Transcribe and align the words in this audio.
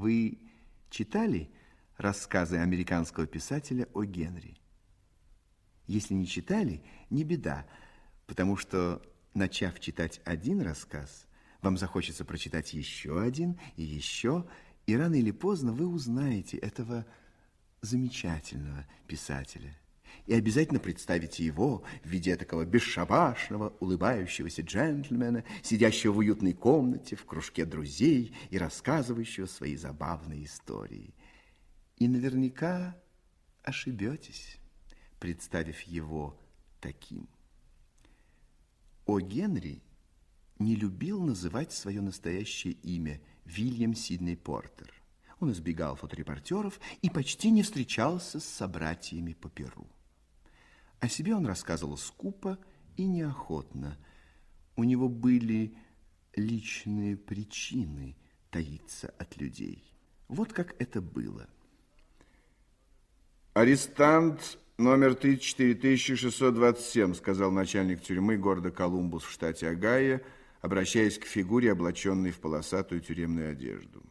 Вы 0.00 0.38
читали 0.88 1.50
рассказы 1.98 2.56
американского 2.56 3.26
писателя 3.26 3.86
о 3.92 4.04
Генри? 4.04 4.56
Если 5.86 6.14
не 6.14 6.26
читали, 6.26 6.82
не 7.10 7.22
беда, 7.22 7.66
потому 8.26 8.56
что, 8.56 9.02
начав 9.34 9.78
читать 9.78 10.22
один 10.24 10.62
рассказ, 10.62 11.26
вам 11.60 11.76
захочется 11.76 12.24
прочитать 12.24 12.72
еще 12.72 13.20
один 13.20 13.60
и 13.76 13.82
еще, 13.82 14.46
и 14.86 14.96
рано 14.96 15.16
или 15.16 15.32
поздно 15.32 15.74
вы 15.74 15.86
узнаете 15.86 16.56
этого 16.56 17.04
замечательного 17.82 18.86
писателя 19.06 19.76
и 20.26 20.34
обязательно 20.34 20.80
представите 20.80 21.44
его 21.44 21.82
в 22.02 22.08
виде 22.08 22.36
такого 22.36 22.64
бесшабашного, 22.64 23.74
улыбающегося 23.80 24.62
джентльмена, 24.62 25.44
сидящего 25.62 26.12
в 26.12 26.18
уютной 26.18 26.52
комнате 26.52 27.16
в 27.16 27.24
кружке 27.24 27.64
друзей 27.64 28.34
и 28.50 28.58
рассказывающего 28.58 29.46
свои 29.46 29.76
забавные 29.76 30.44
истории. 30.44 31.14
И 31.96 32.08
наверняка 32.08 32.96
ошибетесь, 33.62 34.58
представив 35.18 35.80
его 35.82 36.38
таким. 36.80 37.28
О 39.06 39.20
Генри 39.20 39.82
не 40.58 40.76
любил 40.76 41.22
называть 41.22 41.72
свое 41.72 42.00
настоящее 42.00 42.74
имя 42.74 43.20
Вильям 43.44 43.94
Сидней 43.94 44.36
Портер. 44.36 44.92
Он 45.40 45.52
избегал 45.52 45.96
фоторепортеров 45.96 46.78
и 47.00 47.08
почти 47.08 47.50
не 47.50 47.62
встречался 47.62 48.40
с 48.40 48.44
собратьями 48.44 49.32
по 49.32 49.48
Перу. 49.48 49.86
О 51.00 51.08
себе 51.08 51.34
он 51.34 51.46
рассказывал 51.46 51.96
скупо 51.96 52.58
и 52.96 53.06
неохотно. 53.06 53.96
У 54.76 54.84
него 54.84 55.08
были 55.08 55.74
личные 56.36 57.16
причины 57.16 58.16
таиться 58.50 59.12
от 59.18 59.38
людей. 59.38 59.82
Вот 60.28 60.52
как 60.52 60.76
это 60.78 61.00
было. 61.00 61.48
Арестант 63.54 64.58
номер 64.78 65.14
34627, 65.14 67.14
сказал 67.14 67.50
начальник 67.50 68.02
тюрьмы 68.02 68.36
города 68.36 68.70
Колумбус 68.70 69.24
в 69.24 69.30
штате 69.30 69.68
Огайо, 69.68 70.20
обращаясь 70.60 71.18
к 71.18 71.24
фигуре, 71.24 71.72
облаченной 71.72 72.30
в 72.30 72.40
полосатую 72.40 73.00
тюремную 73.00 73.52
одежду. 73.52 74.02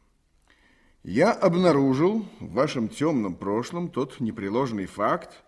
Я 1.04 1.32
обнаружил 1.32 2.26
в 2.40 2.52
вашем 2.52 2.90
темном 2.90 3.36
прошлом 3.36 3.90
тот 3.90 4.20
непреложный 4.20 4.88
факт, 4.88 5.44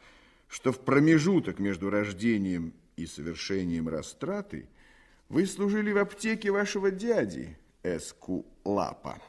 что 0.52 0.74
в 0.74 0.81
промежуток 0.81 1.59
между 1.59 1.90
рождением 1.90 2.74
и 2.98 3.06
совершением 3.06 3.88
растраты 3.88 4.68
вы 5.30 5.46
служили 5.46 5.94
в 5.94 5.98
аптеке 5.98 6.52
вашего 6.52 6.92
дяди 6.92 7.58
Эску 7.84 8.46
Лапа. 8.66 9.22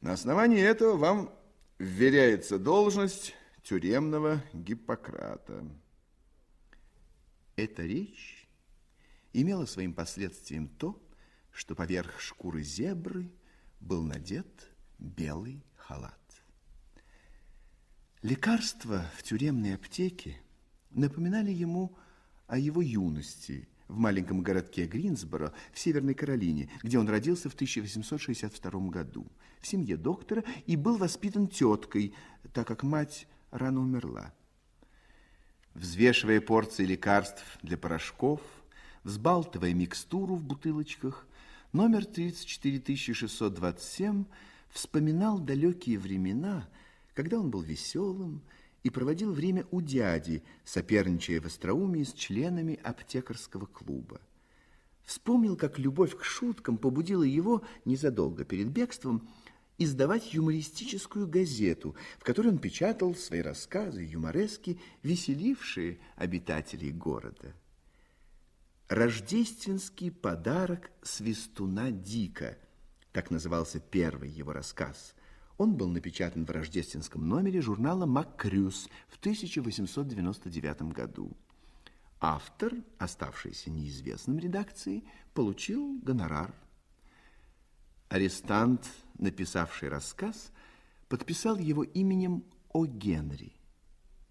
На 0.00 0.14
основании 0.14 0.60
этого 0.60 0.96
вам 0.96 1.32
вверяется 1.78 2.58
должность 2.58 3.36
тюремного 3.62 4.42
Гиппократа. 4.52 5.64
Эта 7.54 7.82
речь 7.82 8.48
имела 9.32 9.64
своим 9.64 9.94
последствием 9.94 10.66
то, 10.66 11.00
что 11.52 11.76
поверх 11.76 12.18
шкуры 12.18 12.64
зебры 12.64 13.30
был 13.78 14.02
надет 14.02 14.72
белый 14.98 15.62
халат. 15.76 16.21
Лекарства 18.22 19.04
в 19.16 19.22
тюремной 19.24 19.74
аптеке 19.74 20.40
напоминали 20.92 21.50
ему 21.50 21.92
о 22.46 22.56
его 22.56 22.80
юности 22.80 23.68
в 23.88 23.98
маленьком 23.98 24.42
городке 24.42 24.86
Гринсборо 24.86 25.52
в 25.72 25.80
Северной 25.80 26.14
Каролине, 26.14 26.70
где 26.84 27.00
он 27.00 27.08
родился 27.08 27.50
в 27.50 27.54
1862 27.54 28.90
году, 28.90 29.26
в 29.60 29.66
семье 29.66 29.96
доктора 29.96 30.44
и 30.66 30.76
был 30.76 30.98
воспитан 30.98 31.48
теткой, 31.48 32.14
так 32.52 32.68
как 32.68 32.84
мать 32.84 33.26
рано 33.50 33.80
умерла. 33.80 34.32
Взвешивая 35.74 36.40
порции 36.40 36.84
лекарств 36.84 37.42
для 37.62 37.76
порошков, 37.76 38.40
взбалтывая 39.02 39.74
микстуру 39.74 40.36
в 40.36 40.44
бутылочках, 40.44 41.26
номер 41.72 42.04
34627 42.04 44.26
вспоминал 44.70 45.40
далекие 45.40 45.98
времена– 45.98 46.68
когда 47.14 47.38
он 47.38 47.50
был 47.50 47.62
веселым 47.62 48.42
и 48.82 48.90
проводил 48.90 49.32
время 49.32 49.66
у 49.70 49.80
дяди, 49.80 50.42
соперничая 50.64 51.40
в 51.40 51.46
остроумии 51.46 52.04
с 52.04 52.12
членами 52.12 52.78
аптекарского 52.82 53.66
клуба. 53.66 54.20
Вспомнил, 55.04 55.56
как 55.56 55.78
любовь 55.78 56.16
к 56.16 56.24
шуткам 56.24 56.78
побудила 56.78 57.22
его 57.22 57.62
незадолго 57.84 58.44
перед 58.44 58.68
бегством 58.68 59.28
издавать 59.78 60.32
юмористическую 60.32 61.26
газету, 61.26 61.96
в 62.18 62.24
которой 62.24 62.48
он 62.48 62.58
печатал 62.58 63.14
свои 63.14 63.40
рассказы, 63.40 64.02
юморески, 64.02 64.78
веселившие 65.02 65.98
обитателей 66.16 66.92
города. 66.92 67.54
«Рождественский 68.88 70.12
подарок 70.12 70.90
свистуна 71.02 71.90
Дика», 71.90 72.58
так 73.12 73.30
назывался 73.30 73.80
первый 73.80 74.28
его 74.30 74.52
рассказ– 74.52 75.14
он 75.62 75.76
был 75.76 75.86
напечатан 75.86 76.44
в 76.44 76.50
рождественском 76.50 77.28
номере 77.28 77.60
журнала 77.60 78.04
«Маккрюс» 78.04 78.88
в 79.06 79.16
1899 79.18 80.82
году. 80.92 81.36
Автор, 82.20 82.74
оставшийся 82.98 83.70
неизвестным 83.70 84.40
редакции, 84.40 85.04
получил 85.34 86.00
гонорар. 86.02 86.52
Арестант, 88.08 88.90
написавший 89.18 89.88
рассказ, 89.88 90.50
подписал 91.08 91.56
его 91.56 91.84
именем 91.84 92.42
О. 92.72 92.84
Генри. 92.84 93.52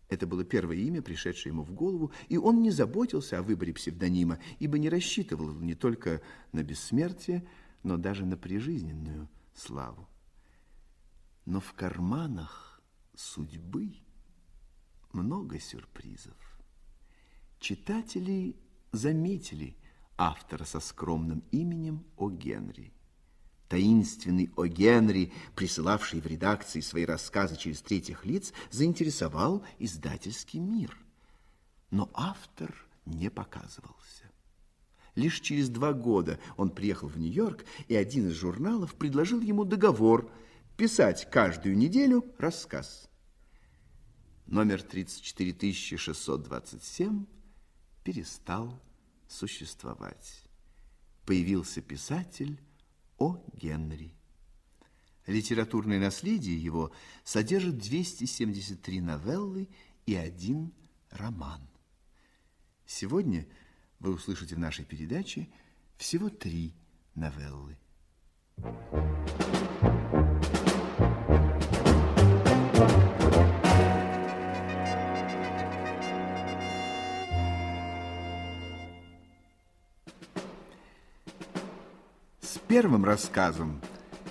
Это 0.09 0.27
было 0.27 0.43
первое 0.43 0.75
имя, 0.75 1.01
пришедшее 1.01 1.51
ему 1.51 1.63
в 1.63 1.71
голову, 1.71 2.11
и 2.27 2.37
он 2.37 2.61
не 2.61 2.71
заботился 2.71 3.39
о 3.39 3.43
выборе 3.43 3.73
псевдонима, 3.73 4.37
ибо 4.59 4.77
не 4.77 4.89
рассчитывал 4.89 5.53
не 5.53 5.75
только 5.75 6.21
на 6.51 6.61
бессмертие, 6.61 7.47
но 7.83 7.95
даже 7.95 8.25
на 8.25 8.35
прижизненную 8.35 9.29
славу 9.55 10.10
но 11.45 11.59
в 11.59 11.73
карманах 11.73 12.81
судьбы 13.15 13.95
много 15.11 15.59
сюрпризов. 15.59 16.35
Читатели 17.59 18.55
заметили 18.91 19.75
автора 20.17 20.65
со 20.65 20.79
скромным 20.79 21.43
именем 21.51 22.03
О. 22.17 22.29
Генри. 22.29 22.93
Таинственный 23.67 24.51
О. 24.55 24.65
Генри, 24.65 25.31
присылавший 25.55 26.21
в 26.21 26.27
редакции 26.27 26.81
свои 26.81 27.05
рассказы 27.05 27.55
через 27.55 27.81
третьих 27.81 28.25
лиц, 28.25 28.53
заинтересовал 28.69 29.63
издательский 29.79 30.59
мир. 30.59 30.97
Но 31.89 32.09
автор 32.13 32.75
не 33.05 33.29
показывался. 33.29 34.25
Лишь 35.15 35.41
через 35.41 35.69
два 35.69 35.93
года 35.93 36.39
он 36.55 36.69
приехал 36.69 37.07
в 37.07 37.17
Нью-Йорк, 37.17 37.65
и 37.89 37.95
один 37.95 38.29
из 38.29 38.33
журналов 38.33 38.95
предложил 38.95 39.41
ему 39.41 39.65
договор– 39.65 40.29
писать 40.81 41.29
каждую 41.29 41.77
неделю 41.77 42.25
рассказ. 42.39 43.07
Номер 44.47 44.81
34627 44.81 47.27
перестал 48.03 48.81
существовать. 49.27 50.41
Появился 51.23 51.83
писатель 51.83 52.59
О. 53.19 53.45
Генри. 53.53 54.15
Литературное 55.27 55.99
наследие 55.99 56.57
его 56.57 56.91
содержит 57.23 57.77
273 57.77 59.01
новеллы 59.01 59.69
и 60.07 60.15
один 60.15 60.73
роман. 61.11 61.61
Сегодня 62.87 63.47
вы 63.99 64.15
услышите 64.15 64.55
в 64.55 64.59
нашей 64.59 64.85
передаче 64.85 65.47
всего 65.97 66.31
три 66.31 66.73
новеллы. 67.13 67.77
Thank 68.57 69.83
you. 69.83 70.00
Первым 82.71 83.03
рассказом, 83.03 83.81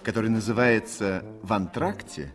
который 0.02 0.30
называется 0.30 1.22
«В 1.42 1.52
антракте», 1.52 2.32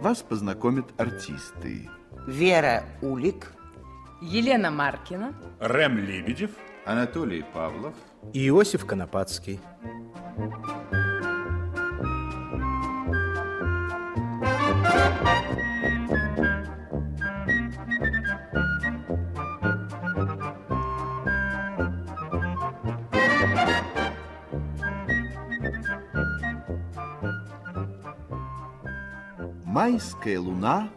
вас 0.00 0.22
познакомят 0.22 0.86
артисты. 0.96 1.90
Вера 2.26 2.84
Улик. 3.02 3.52
Елена 4.22 4.70
Маркина. 4.70 5.34
Рэм 5.60 5.98
Лебедев. 5.98 6.52
Анатолий 6.86 7.44
Павлов. 7.52 7.94
И 8.32 8.48
Иосиф 8.48 8.86
Конопатский. 8.86 9.60
Майская 29.84 30.40
луна 30.40 30.90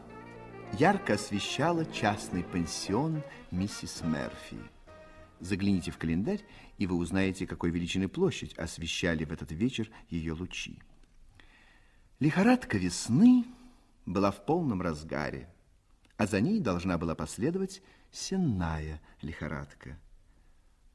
ярко 0.80 1.16
освещала 1.16 1.86
частный 1.88 2.42
пансион 2.42 3.22
миссис 3.52 4.02
Мерфи. 4.02 4.62
Загляните 5.42 5.92
в 5.92 5.98
календарь, 5.98 6.42
и 6.78 6.88
вы 6.88 6.96
узнаете, 6.96 7.46
какой 7.46 7.70
величины 7.72 8.08
площадь 8.08 8.58
освещали 8.58 9.26
в 9.26 9.34
этот 9.34 9.52
вечер 9.52 9.92
ее 10.10 10.32
лучи. 10.32 10.80
Лихорадка 12.22 12.78
весны 12.78 13.44
была 14.06 14.32
в 14.32 14.46
полном 14.46 14.82
разгаре, 14.82 15.50
а 16.16 16.26
за 16.26 16.40
ней 16.40 16.62
должна 16.62 16.98
была 16.98 17.14
последовать 17.14 17.82
сенная 18.10 19.02
лихорадка. 19.22 20.00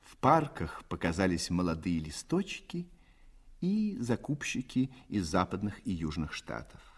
В 0.00 0.16
парках 0.16 0.82
показались 0.88 1.50
молодые 1.50 1.98
листочки 1.98 2.88
и 3.60 3.98
закупщики 4.00 4.90
из 5.10 5.26
западных 5.26 5.86
и 5.86 5.92
южных 5.92 6.32
штатов 6.32 6.91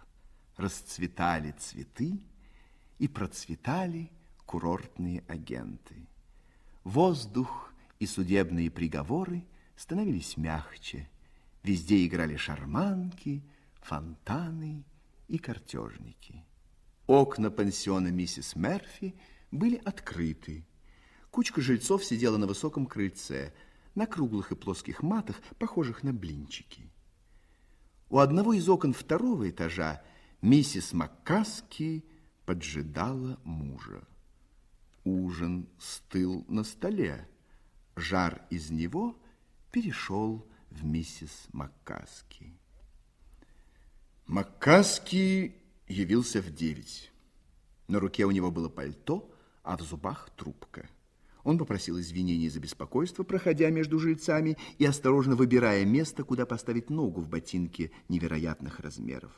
расцветали 0.56 1.52
цветы 1.52 2.20
и 2.98 3.08
процветали 3.08 4.10
курортные 4.46 5.24
агенты. 5.28 6.06
Воздух 6.84 7.72
и 7.98 8.06
судебные 8.06 8.70
приговоры 8.70 9.44
становились 9.76 10.36
мягче. 10.36 11.08
Везде 11.62 12.06
играли 12.06 12.36
шарманки, 12.36 13.42
фонтаны 13.80 14.84
и 15.28 15.38
картежники. 15.38 16.44
Окна 17.06 17.50
пансиона 17.50 18.08
миссис 18.08 18.56
Мерфи 18.56 19.14
были 19.50 19.76
открыты. 19.76 20.66
Кучка 21.30 21.60
жильцов 21.60 22.04
сидела 22.04 22.36
на 22.36 22.46
высоком 22.46 22.86
крыльце, 22.86 23.52
на 23.94 24.06
круглых 24.06 24.52
и 24.52 24.56
плоских 24.56 25.02
матах, 25.02 25.40
похожих 25.58 26.02
на 26.02 26.12
блинчики. 26.12 26.90
У 28.10 28.18
одного 28.18 28.52
из 28.52 28.68
окон 28.68 28.92
второго 28.92 29.50
этажа 29.50 30.02
Миссис 30.44 30.92
Маккаски 30.92 32.04
поджидала 32.44 33.40
мужа. 33.44 34.06
Ужин 35.02 35.70
стыл 35.78 36.44
на 36.48 36.64
столе. 36.64 37.26
Жар 37.96 38.42
из 38.50 38.70
него 38.70 39.16
перешел 39.70 40.46
в 40.68 40.84
миссис 40.84 41.46
Маккаски. 41.54 42.52
Маккаски 44.26 45.54
явился 45.88 46.42
в 46.42 46.54
девять. 46.54 47.10
На 47.88 47.98
руке 47.98 48.26
у 48.26 48.30
него 48.30 48.50
было 48.50 48.68
пальто, 48.68 49.34
а 49.62 49.78
в 49.78 49.80
зубах 49.80 50.28
трубка. 50.36 50.90
Он 51.42 51.56
попросил 51.56 51.98
извинений 51.98 52.50
за 52.50 52.60
беспокойство, 52.60 53.22
проходя 53.22 53.70
между 53.70 53.98
жильцами 53.98 54.58
и 54.76 54.84
осторожно 54.84 55.36
выбирая 55.36 55.86
место, 55.86 56.22
куда 56.22 56.44
поставить 56.44 56.90
ногу 56.90 57.22
в 57.22 57.30
ботинке 57.30 57.92
невероятных 58.10 58.80
размеров. 58.80 59.32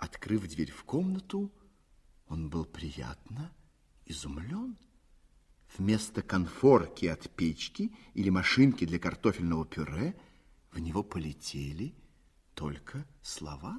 Открыв 0.00 0.48
дверь 0.48 0.72
в 0.72 0.84
комнату, 0.84 1.52
он 2.26 2.48
был 2.48 2.64
приятно 2.64 3.52
изумлен. 4.06 4.78
Вместо 5.76 6.22
конфорки 6.22 7.04
от 7.04 7.28
печки 7.28 7.94
или 8.14 8.30
машинки 8.30 8.86
для 8.86 8.98
картофельного 8.98 9.66
пюре 9.66 10.18
в 10.72 10.78
него 10.78 11.02
полетели 11.02 11.94
только 12.54 13.06
слова. 13.20 13.78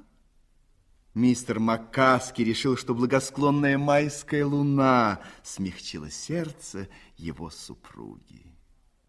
Мистер 1.12 1.58
Маккаски 1.58 2.40
решил, 2.42 2.76
что 2.76 2.94
благосклонная 2.94 3.76
майская 3.76 4.46
луна 4.46 5.20
смягчила 5.42 6.08
сердце 6.08 6.88
его 7.16 7.50
супруги. 7.50 8.46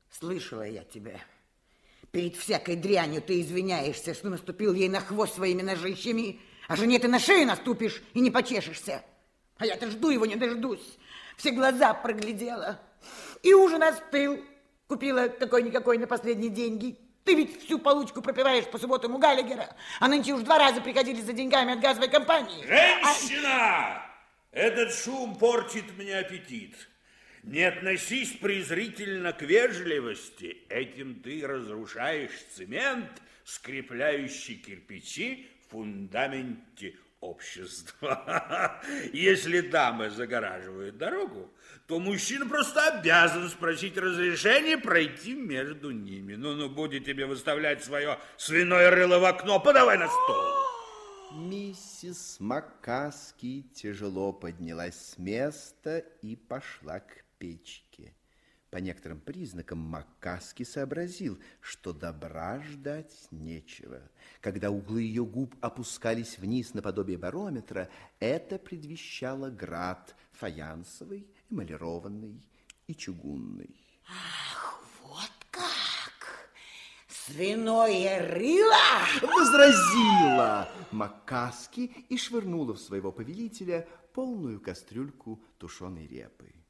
Слышала 0.10 0.68
я 0.68 0.84
тебя. 0.84 1.22
Перед 2.10 2.36
всякой 2.38 2.76
дрянью 2.76 3.22
ты 3.22 3.40
извиняешься, 3.40 4.16
что 4.16 4.32
наступил 4.32 4.74
ей 4.74 4.90
на 4.90 5.00
хвост 5.00 5.36
своими 5.36 5.62
ножищами, 5.62 6.40
а 6.68 6.76
жене 6.76 7.00
ты 7.00 7.08
на 7.08 7.20
шею 7.20 7.48
наступишь 7.48 8.02
и 8.14 8.20
не 8.20 8.32
почешешься. 8.32 9.04
А 9.58 9.66
я-то 9.66 9.90
жду 9.90 10.10
его, 10.10 10.26
не 10.26 10.36
дождусь. 10.36 10.98
Все 11.38 11.52
глаза 11.52 11.94
проглядела. 11.94 12.80
И 13.42 13.54
ужин 13.54 13.84
остыл. 13.84 14.44
Купила 14.88 15.28
какой-никакой 15.28 15.98
на 15.98 16.08
последние 16.08 16.50
деньги. 16.50 16.98
Ты 17.24 17.36
ведь 17.36 17.64
всю 17.64 17.80
получку 17.80 18.22
пропиваешь 18.22 18.66
по 18.66 18.78
субботам 18.78 19.16
у 19.16 19.18
Галлигера, 19.18 19.74
а 20.02 20.08
нынче 20.10 20.34
уж 20.34 20.42
два 20.42 20.58
раза 20.58 20.82
приходили 20.82 21.22
за 21.22 21.32
деньгами 21.32 21.74
от 21.74 21.80
газовой 21.80 22.10
компании. 22.10 22.66
Женщина! 22.68 23.50
А... 23.50 24.14
Этот 24.52 24.94
шум 24.94 25.36
портит 25.36 25.98
мне 25.98 26.18
аппетит. 26.18 26.76
Не 27.44 27.64
относись 27.64 28.34
презрительно 28.34 29.34
к 29.34 29.42
вежливости. 29.42 30.64
Этим 30.70 31.22
ты 31.22 31.46
разрушаешь 31.48 32.32
цемент, 32.56 33.10
скрепляющий 33.46 34.56
кирпичи 34.56 35.50
фундаменте 35.74 36.96
общества. 37.20 38.80
Если 39.14 39.62
дамы 39.62 40.12
загораживают 40.12 40.98
дорогу, 40.98 41.52
то 41.88 42.00
мужчина 42.00 42.46
просто 42.46 43.00
обязан 43.00 43.50
спросить 43.50 43.98
разрешение 43.98 44.78
пройти 44.78 45.34
между 45.34 45.90
ними. 45.92 46.36
Ну-ну, 46.36 46.70
будет 46.70 47.06
тебе 47.06 47.26
выставлять 47.26 47.84
свое 47.84 48.20
свиное 48.38 48.92
рыло 48.92 49.18
в 49.18 49.26
окно, 49.26 49.60
подавай 49.60 49.98
на 49.98 50.08
стол. 50.08 50.44
Миссис 51.50 52.38
Маккаски 52.40 53.64
тяжело 53.74 54.32
поднялась 54.32 55.14
с 55.14 55.18
места 55.18 55.98
и 56.22 56.36
пошла 56.36 57.00
к 57.00 57.26
печке. 57.40 58.14
По 58.74 58.78
некоторым 58.78 59.20
признакам 59.20 59.78
Маккаски 59.78 60.64
сообразил, 60.64 61.38
что 61.62 61.94
добра 61.94 62.60
ждать 62.60 63.28
нечего. 63.30 64.02
Когда 64.42 64.72
углы 64.72 65.04
ее 65.04 65.24
губ 65.24 65.54
опускались 65.62 66.40
вниз 66.40 66.74
наподобие 66.74 67.20
барометра, 67.20 67.88
это 68.20 68.58
предвещало 68.58 69.52
град 69.52 70.16
фаянсовый, 70.32 71.28
эмалированный 71.52 72.44
и 72.88 72.96
чугунный. 72.96 73.80
Ах, 74.10 74.84
вот 75.04 75.32
как! 75.52 76.50
Свиное 77.08 78.28
рыло! 78.34 78.74
Возразила 79.22 80.68
Маккаски 80.90 81.92
и 82.10 82.18
швырнула 82.18 82.74
в 82.74 82.80
своего 82.80 83.12
повелителя 83.12 83.88
полную 84.14 84.60
кастрюльку 84.60 85.40
тушеной 85.60 86.08
репы. 86.08 86.63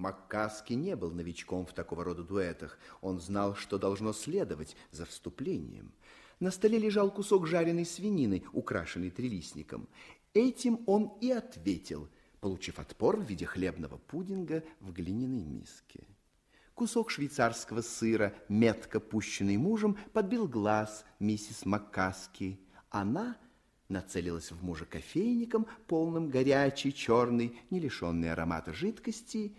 Маккаски 0.00 0.72
не 0.72 0.96
был 0.96 1.10
новичком 1.10 1.66
в 1.66 1.74
такого 1.74 2.04
рода 2.04 2.22
дуэтах. 2.22 2.78
Он 3.02 3.20
знал, 3.20 3.54
что 3.54 3.78
должно 3.78 4.14
следовать 4.14 4.74
за 4.90 5.04
вступлением. 5.04 5.92
На 6.40 6.50
столе 6.50 6.78
лежал 6.78 7.10
кусок 7.10 7.46
жареной 7.46 7.84
свинины, 7.84 8.42
украшенный 8.52 9.10
трелисником. 9.10 9.88
Этим 10.32 10.80
он 10.86 11.12
и 11.20 11.30
ответил, 11.30 12.08
получив 12.40 12.78
отпор 12.78 13.18
в 13.18 13.24
виде 13.24 13.44
хлебного 13.44 13.98
пудинга 13.98 14.64
в 14.80 14.90
глиняной 14.90 15.44
миске. 15.44 16.06
Кусок 16.74 17.10
швейцарского 17.10 17.82
сыра, 17.82 18.34
метко 18.48 19.00
пущенный 19.00 19.58
мужем, 19.58 19.98
подбил 20.14 20.48
глаз 20.48 21.04
миссис 21.18 21.66
Маккаски. 21.66 22.58
Она 22.88 23.36
нацелилась 23.90 24.50
в 24.50 24.64
мужа 24.64 24.86
кофейником, 24.86 25.66
полным 25.86 26.30
горячей, 26.30 26.94
черной, 26.94 27.60
не 27.68 27.80
лишенной 27.80 28.32
аромата 28.32 28.72
жидкости, 28.72 29.54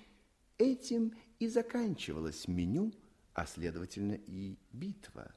Этим 0.62 1.16
и 1.40 1.48
заканчивалось 1.48 2.48
меню, 2.48 2.94
а 3.34 3.48
следовательно 3.48 4.14
и 4.28 4.60
битва. 4.72 5.34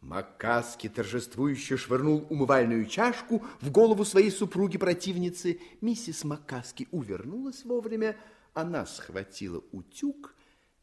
Макаски 0.00 0.88
торжествующе 0.88 1.76
швырнул 1.76 2.26
умывальную 2.30 2.86
чашку 2.86 3.44
в 3.60 3.70
голову 3.70 4.06
своей 4.06 4.30
супруги-противницы. 4.30 5.60
Миссис 5.82 6.24
Макаски 6.24 6.88
увернулась 6.90 7.66
вовремя. 7.66 8.16
Она 8.54 8.86
схватила 8.86 9.62
утюг, 9.72 10.34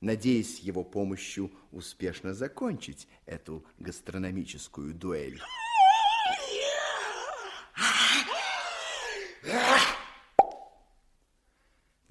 надеясь 0.02 0.60
его 0.60 0.84
помощью 0.84 1.52
успешно 1.72 2.36
закончить 2.36 3.08
эту 3.26 3.66
гастрономическую 3.80 4.94
дуэль. 4.94 5.42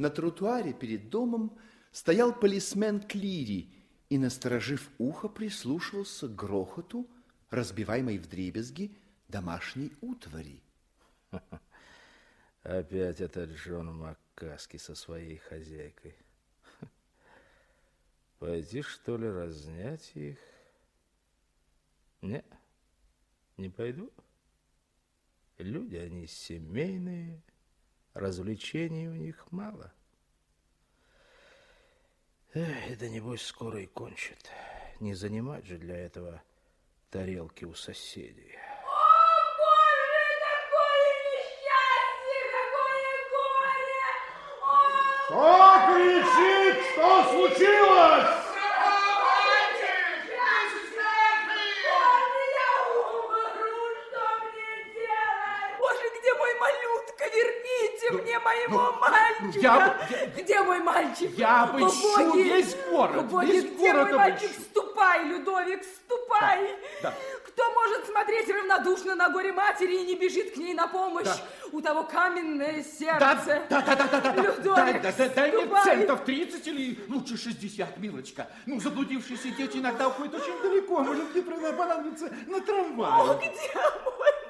На 0.03 0.11
тротуаре 0.11 0.73
перед 0.73 1.11
домом 1.11 1.57
стоял 1.93 2.35
полисмен 2.35 3.01
Клири 3.01 3.73
и, 4.11 4.19
насторожив 4.19 4.91
ухо, 4.99 5.29
прислушивался 5.29 6.27
к 6.27 6.35
грохоту, 6.35 7.09
разбиваемой 7.51 8.19
вдребезги 8.19 8.97
домашней 9.29 9.93
утвари. 10.01 10.61
Опять 12.65 13.21
этот 13.21 13.51
Джон 13.51 13.97
Маккаски 13.97 14.77
со 14.77 14.97
своей 14.97 15.37
хозяйкой. 15.37 16.17
Пойти, 18.41 18.83
что 18.83 19.17
ли, 19.17 19.29
разнять 19.29 20.11
их? 20.17 20.39
Не, 22.23 22.45
не 23.57 23.69
пойду. 23.69 24.13
Люди 25.59 25.95
они 25.95 26.27
семейные, 26.27 27.41
развлечений 28.15 29.09
у 29.09 29.15
них 29.15 29.47
мало. 29.51 29.93
Эх, 32.55 32.99
да 32.99 33.09
небось 33.09 33.43
скоро 33.43 33.81
и 33.81 33.87
кончат. 33.87 34.51
Не 35.01 35.15
занимать 35.15 35.65
же 35.65 35.79
для 35.79 35.97
этого 35.97 36.43
тарелки 37.11 37.65
у 37.65 37.75
соседей. 37.75 38.59
Кто 45.27 45.79
кричит? 45.89 46.85
Что 46.93 47.25
случилось? 47.31 48.52
Моего 58.43 58.93
ну, 58.93 59.01
мальчика! 59.01 59.61
Я, 59.61 60.27
где 60.37 60.63
мой 60.63 60.81
мальчик? 60.81 61.31
Я 61.37 61.63
обыщу 61.65 62.35
весь 62.35 62.77
город, 62.91 63.27
боги, 63.27 63.47
весь 63.47 63.65
где 63.65 63.93
город 63.93 64.09
мой 64.09 64.19
мальчик? 64.19 64.51
Ступай, 64.71 65.25
Людовик, 65.25 65.83
ступай! 65.85 66.77
Да, 67.03 67.11
да. 67.11 67.15
Кто 67.47 67.71
может 67.73 68.07
смотреть 68.07 68.49
равнодушно 68.49 69.15
на 69.15 69.29
горе 69.29 69.53
матери 69.53 69.95
и 69.97 70.07
не 70.07 70.17
бежит 70.17 70.55
к 70.55 70.57
ней 70.57 70.75
на 70.75 70.87
помощь? 70.87 71.27
Да. 71.27 71.37
У 71.73 71.81
того 71.81 72.05
каменное 72.05 72.83
сердце. 72.83 73.63
Да, 73.69 73.83
да, 73.83 73.95
да, 73.95 74.07
да, 74.07 74.21
да, 74.21 74.33
да. 74.33 74.43
Людовик, 74.43 74.75
дай, 74.75 75.01
да, 75.01 75.13
да, 75.13 75.29
дай 75.29 75.53
мне 75.53 75.83
центов 75.85 76.25
30 76.25 76.67
или 76.67 76.99
лучше 77.09 77.37
60, 77.37 77.99
милочка. 77.99 78.49
Ну, 78.67 78.81
заблудившиеся 78.81 79.51
дети 79.51 79.79
иногда 79.79 80.09
уходят 80.09 80.35
очень 80.35 80.61
далеко. 80.63 81.01
Может, 81.01 81.35
мне 81.35 81.43
понадобится 81.43 82.31
на 82.47 82.61
трамвае. 82.61 83.31
О, 83.31 83.35
где 83.35 83.75
мой? 84.05 84.42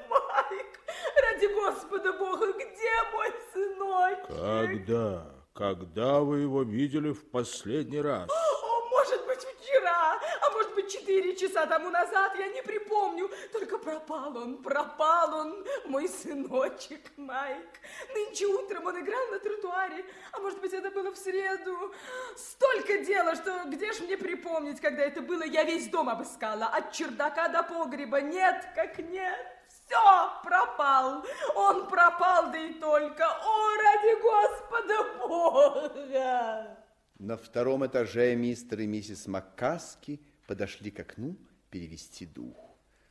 Ради 1.43 1.53
Господа 1.53 2.13
Бога, 2.13 2.53
где 2.53 2.91
мой 3.11 3.33
сыночек? 3.51 4.27
Когда? 4.27 5.25
Когда 5.53 6.19
вы 6.21 6.39
его 6.39 6.63
видели 6.63 7.11
в 7.11 7.29
последний 7.29 7.99
раз? 8.01 8.29
О, 8.29 8.89
может 8.89 9.25
быть, 9.25 9.39
вчера, 9.39 10.19
а 10.41 10.51
может 10.51 10.73
быть, 10.73 10.89
четыре 10.89 11.35
часа 11.35 11.65
тому 11.65 11.89
назад, 11.89 12.33
я 12.39 12.47
не 12.47 12.61
припомню. 12.61 13.29
Только 13.51 13.77
пропал 13.77 14.37
он, 14.37 14.63
пропал 14.63 15.35
он, 15.35 15.65
мой 15.85 16.07
сыночек 16.07 17.11
Майк. 17.17 17.79
Нынче 18.13 18.45
утром 18.47 18.87
он 18.87 19.01
играл 19.01 19.27
на 19.27 19.39
тротуаре, 19.39 20.05
а 20.31 20.39
может 20.39 20.61
быть, 20.61 20.71
это 20.71 20.91
было 20.91 21.11
в 21.11 21.17
среду. 21.17 21.93
Столько 22.37 22.99
дела, 23.03 23.35
что 23.35 23.63
где 23.65 23.91
ж 23.91 23.99
мне 23.99 24.17
припомнить, 24.17 24.79
когда 24.79 25.03
это 25.03 25.21
было, 25.21 25.43
я 25.43 25.63
весь 25.63 25.89
дом 25.89 26.07
обыскала, 26.07 26.67
от 26.67 26.93
чердака 26.93 27.49
до 27.49 27.63
погреба. 27.63 28.21
Нет, 28.21 28.65
как 28.75 28.97
нет. 28.97 29.62
Все, 29.85 30.41
пропал. 30.43 31.23
Он 31.55 31.87
пропал, 31.87 32.51
да 32.51 32.57
и 32.57 32.73
только. 32.73 33.23
О, 33.25 33.77
ради 33.77 34.21
Господа 34.21 35.27
Бога! 35.27 36.77
На 37.19 37.37
втором 37.37 37.85
этаже 37.85 38.35
мистер 38.35 38.81
и 38.81 38.87
миссис 38.87 39.27
Маккаски 39.27 40.19
подошли 40.47 40.91
к 40.91 40.99
окну 40.99 41.37
перевести 41.69 42.25
дух. 42.25 42.57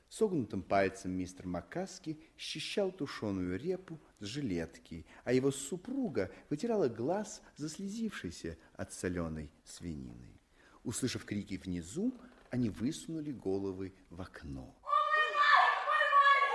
Согнутым 0.09 0.63
пальцем 0.63 1.13
мистер 1.13 1.47
Маккаски 1.47 2.21
счищал 2.37 2.93
тушеную 2.93 3.59
репу 3.59 3.99
с 4.21 4.27
жилетки, 4.27 5.07
а 5.25 5.33
его 5.33 5.51
супруга 5.51 6.31
вытирала 6.51 6.89
глаз, 6.89 7.41
заслезившийся 7.57 8.59
от 8.75 8.93
соленой 8.93 9.51
свинины. 9.65 10.39
Услышав 10.85 11.25
крики 11.25 11.55
внизу, 11.57 12.13
они 12.51 12.69
высунули 12.69 13.33
головы 13.33 13.95
в 14.11 14.21
окно. 14.21 14.77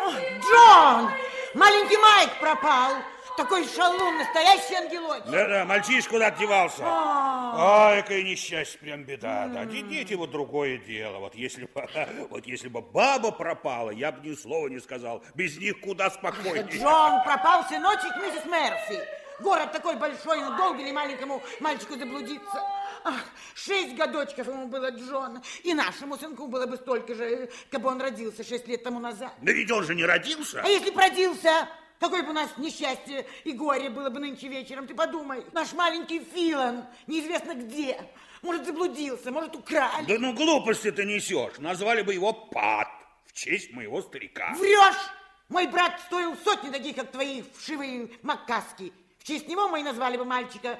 Джон! 0.05 1.11
Маленький 1.53 1.97
Майк 1.97 2.39
пропал. 2.39 2.93
Такой 3.37 3.67
шалун, 3.67 4.17
настоящий 4.17 4.73
ангелочек. 4.73 5.25
Да-да, 5.27 5.63
мальчишка 5.63 6.13
куда 6.13 6.31
девался. 6.31 6.81
А, 6.83 7.91
Ай, 7.91 8.01
какое 8.01 8.23
несчастье, 8.23 8.79
прям 8.79 9.03
беда. 9.03 9.47
Да, 9.47 9.63
дети 9.65 10.15
вот 10.15 10.31
другое 10.31 10.77
дело. 10.79 11.19
Вот 11.19 11.35
если 11.35 11.65
бы, 11.65 11.87
вот 12.31 12.47
если 12.47 12.67
бы 12.67 12.81
баба 12.81 13.31
пропала, 13.31 13.91
я 13.91 14.11
бы 14.11 14.27
ни 14.27 14.33
слова 14.33 14.67
не 14.69 14.79
сказал. 14.79 15.21
Без 15.35 15.55
них 15.59 15.79
куда 15.81 16.09
спокойнее. 16.09 16.63
Джон 16.63 17.21
пропал 17.23 17.63
сыночек 17.65 18.15
миссис 18.17 18.45
Мерфи. 18.45 19.07
Город 19.39 19.71
такой 19.71 19.97
большой, 19.97 20.41
но 20.41 20.57
долго 20.57 20.81
ли 20.81 20.91
маленькому 20.91 21.43
мальчику 21.59 21.95
заблудиться? 21.95 22.63
Ах, 23.03 23.23
шесть 23.55 23.95
годочков 23.95 24.47
ему 24.47 24.67
было, 24.67 24.89
Джон. 24.91 25.41
И 25.63 25.73
нашему 25.73 26.17
сынку 26.17 26.47
было 26.47 26.65
бы 26.65 26.77
столько 26.77 27.13
же, 27.15 27.49
как 27.69 27.81
бы 27.81 27.89
он 27.89 28.01
родился 28.01 28.43
шесть 28.43 28.67
лет 28.67 28.83
тому 28.83 28.99
назад. 28.99 29.33
Да 29.41 29.51
ведь 29.51 29.71
он 29.71 29.83
же 29.83 29.95
не 29.95 30.05
родился. 30.05 30.61
А 30.63 30.67
если 30.67 30.89
бы 30.89 31.01
родился, 31.01 31.69
какое 31.99 32.23
бы 32.23 32.29
у 32.29 32.33
нас 32.33 32.49
несчастье 32.57 33.25
и 33.43 33.51
горе 33.53 33.89
было 33.89 34.09
бы 34.09 34.19
нынче 34.19 34.47
вечером, 34.47 34.87
ты 34.87 34.95
подумай. 34.95 35.45
Наш 35.53 35.73
маленький 35.73 36.19
Филан 36.19 36.85
неизвестно 37.07 37.53
где. 37.53 37.99
Может, 38.41 38.65
заблудился, 38.65 39.31
может, 39.31 39.55
украли. 39.55 40.05
Да 40.07 40.15
ну 40.19 40.33
глупости 40.33 40.91
ты 40.91 41.05
несешь. 41.05 41.57
Назвали 41.57 42.01
бы 42.01 42.13
его 42.13 42.33
Пат 42.33 42.87
в 43.25 43.33
честь 43.33 43.71
моего 43.73 44.01
старика. 44.01 44.53
Врешь! 44.57 45.11
Мой 45.49 45.65
брат 45.67 45.99
стоил 46.07 46.35
сотни 46.43 46.69
таких, 46.69 46.95
как 46.95 47.11
твои 47.11 47.43
вшивые 47.57 48.09
маккаски. 48.21 48.91
В 49.19 49.23
честь 49.23 49.47
него 49.47 49.69
мы 49.69 49.79
и 49.79 49.83
назвали 49.83 50.17
бы 50.17 50.25
мальчика 50.25 50.77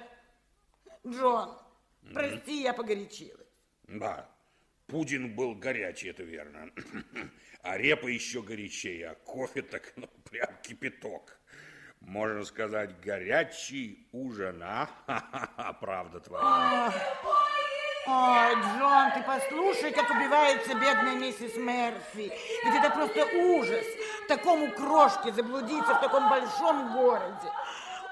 Джон. 1.08 1.58
Прости, 2.14 2.62
я 2.62 2.74
погорячилась. 2.74 3.48
Да, 3.84 4.30
пудинг 4.88 5.36
был 5.36 5.56
горячий, 5.56 6.10
это 6.10 6.24
верно. 6.24 6.70
А 7.62 7.78
репа 7.78 8.08
еще 8.08 8.42
горячее, 8.42 9.10
а 9.10 9.16
кофе 9.16 9.62
так, 9.62 9.94
ну, 9.96 10.08
прям 10.30 10.50
кипяток. 10.62 11.40
Можно 12.00 12.46
сказать, 12.46 13.00
горячий 13.02 14.08
ужин, 14.12 14.62
а? 14.64 14.88
Правда 15.82 16.20
твоя. 16.20 16.94
Ой, 18.10 18.56
Джон, 18.56 19.12
ты 19.12 19.24
послушай, 19.28 19.92
как 19.92 20.10
убивается 20.10 20.74
бедная 20.76 21.16
миссис 21.16 21.58
Мерфи. 21.58 22.32
Ведь 22.64 22.76
это 22.80 22.90
просто 22.92 23.26
ужас. 23.26 23.86
Такому 24.30 24.72
крошке 24.72 25.34
заблудиться 25.34 25.94
в 25.94 26.00
таком 26.00 26.30
большом 26.30 26.94
городе. 26.94 27.52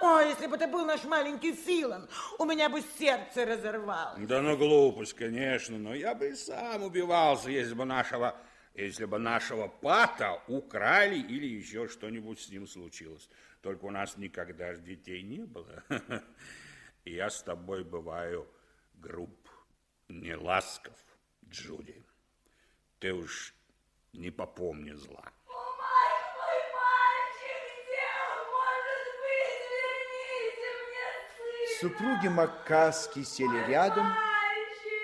О, 0.05 0.21
если 0.21 0.45
бы 0.45 0.55
это 0.55 0.67
был 0.67 0.85
наш 0.85 1.03
маленький 1.03 1.53
Филан, 1.53 2.07
у 2.37 2.45
меня 2.45 2.69
бы 2.69 2.79
сердце 2.99 3.43
разорвалось. 3.43 4.27
Да 4.27 4.39
ну 4.39 4.55
глупость, 4.55 5.15
конечно, 5.15 5.79
но 5.79 5.95
я 5.95 6.13
бы 6.13 6.29
и 6.29 6.35
сам 6.35 6.83
убивался, 6.83 7.49
если 7.49 7.73
бы 7.73 7.85
нашего, 7.85 8.37
если 8.75 9.05
бы 9.05 9.17
нашего 9.17 9.67
пата 9.67 10.43
украли 10.47 11.17
или 11.17 11.47
еще 11.47 11.87
что-нибудь 11.87 12.39
с 12.39 12.49
ним 12.49 12.67
случилось. 12.67 13.27
Только 13.61 13.85
у 13.85 13.89
нас 13.89 14.15
никогда 14.15 14.75
же 14.75 14.81
детей 14.81 15.23
не 15.23 15.43
было. 15.43 15.83
Я 17.05 17.31
с 17.31 17.41
тобой 17.41 17.83
бываю 17.83 18.47
груб, 18.93 19.49
не 20.07 20.35
ласков, 20.35 20.99
Джуди. 21.49 22.05
Ты 22.99 23.11
уж 23.11 23.55
не 24.13 24.29
попомни 24.29 24.91
зла. 24.91 25.31
Супруги 31.81 32.29
Маккаски 32.29 33.23
сели 33.23 33.67
рядом 33.67 34.07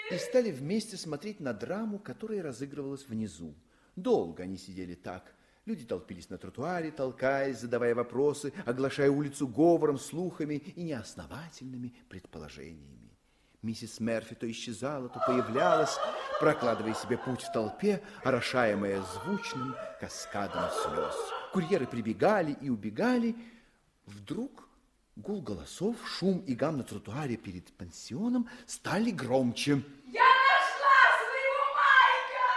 и 0.10 0.18
стали 0.18 0.51
вместе 0.51 0.96
смотреть 0.96 1.42
на 1.42 1.54
драму, 1.54 2.00
которая 2.00 2.42
разыгрывалась 2.42 3.06
внизу. 3.06 3.56
Долго 3.98 4.44
они 4.44 4.58
сидели 4.58 4.94
так. 4.94 5.36
Люди 5.66 5.84
толпились 5.86 6.30
на 6.30 6.38
тротуаре, 6.38 6.92
толкаясь, 6.92 7.60
задавая 7.60 7.94
вопросы, 7.94 8.54
оглашая 8.66 9.12
улицу 9.12 9.50
говором, 9.50 10.00
слухами 10.00 10.56
и 10.56 10.84
неосновательными 10.84 11.94
предположениями. 12.08 13.18
Миссис 13.62 14.00
Мерфи 14.00 14.34
то 14.36 14.50
исчезала, 14.50 15.10
то 15.10 15.22
появлялась, 15.28 15.98
прокладывая 16.40 16.94
себе 16.94 17.18
путь 17.18 17.42
в 17.42 17.51
толпе, 17.51 18.01
орошаемая 18.24 19.04
звучным 19.04 19.75
каскадом 20.00 20.70
слез. 20.72 21.16
Курьеры 21.51 21.86
прибегали 21.86 22.54
и 22.62 22.70
убегали. 22.70 23.36
Вдруг 24.06 24.71
Гул 25.18 25.41
голосов, 25.41 25.98
шум 26.06 26.39
и 26.48 26.56
гам 26.56 26.77
на 26.77 26.84
тротуаре 26.84 27.36
перед 27.36 27.72
пансионом 27.74 28.48
стали 28.65 29.12
громче. 29.12 29.82
Я 30.08 30.24
нашла 30.24 31.00
своего 31.20 31.65
Майка! 31.75 32.48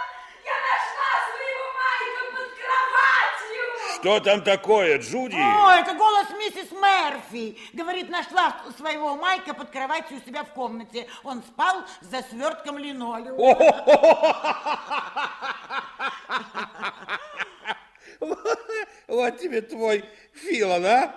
Я 0.45 0.57
нашла 0.71 1.11
своего 1.35 1.67
Майка 1.83 2.21
под 2.31 2.49
кроватью! 2.55 3.99
Что 3.99 4.19
там 4.21 4.41
такое, 4.41 4.99
Джуди? 4.99 5.35
О, 5.35 5.69
это 5.69 5.93
голос 5.95 6.29
миссис 6.29 6.71
Мерфи. 6.71 7.57
Говорит, 7.73 8.09
нашла 8.09 8.55
своего 8.77 9.17
Майка 9.17 9.53
под 9.53 9.69
кроватью 9.69 10.17
у 10.17 10.21
себя 10.25 10.45
в 10.45 10.53
комнате. 10.53 11.09
Он 11.25 11.43
спал 11.43 11.83
за 11.99 12.21
свертком 12.21 12.77
линолеума. 12.77 13.37
Вот 19.15 19.39
тебе 19.39 19.61
твой 19.61 20.03
Филон, 20.33 20.85
а? 20.85 21.15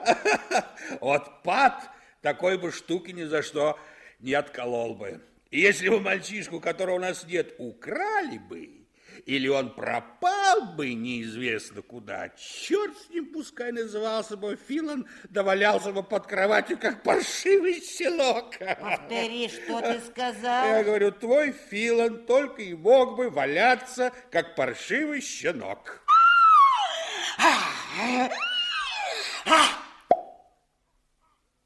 Вот 1.01 1.43
Пат 1.43 1.91
такой 2.23 2.57
бы 2.57 2.71
штуки 2.71 3.11
ни 3.11 3.25
за 3.25 3.43
что 3.43 3.79
не 4.21 4.35
отколол 4.35 4.95
бы. 4.95 5.21
И 5.51 5.61
если 5.61 5.89
бы 5.89 5.99
мальчишку, 5.99 6.61
которого 6.61 6.97
у 6.97 7.01
нас 7.01 7.25
нет, 7.25 7.55
украли 7.59 8.39
бы, 8.39 8.79
или 9.27 9.49
он 9.49 9.75
пропал 9.75 10.75
бы 10.77 10.95
неизвестно 10.95 11.83
куда, 11.83 12.29
черт 12.31 12.97
с 12.97 13.11
ним, 13.11 13.33
пускай 13.33 13.73
назывался 13.73 14.37
бы 14.37 14.57
Филон, 14.69 15.07
да 15.29 15.43
валялся 15.43 15.93
бы 15.93 16.03
под 16.03 16.27
кроватью, 16.27 16.79
как 16.79 17.03
паршивый 17.03 17.81
щенок. 17.81 18.59
Повтори, 18.81 19.49
что 19.49 19.81
ты 19.81 20.01
сказал? 20.01 20.67
Я 20.67 20.85
говорю, 20.85 21.13
твой 21.13 21.53
Филон 21.71 22.27
только 22.27 22.63
и 22.63 22.75
мог 22.75 23.17
бы 23.17 23.31
валяться, 23.31 24.13
как 24.31 24.55
паршивый 24.55 25.21
щенок. 25.21 26.05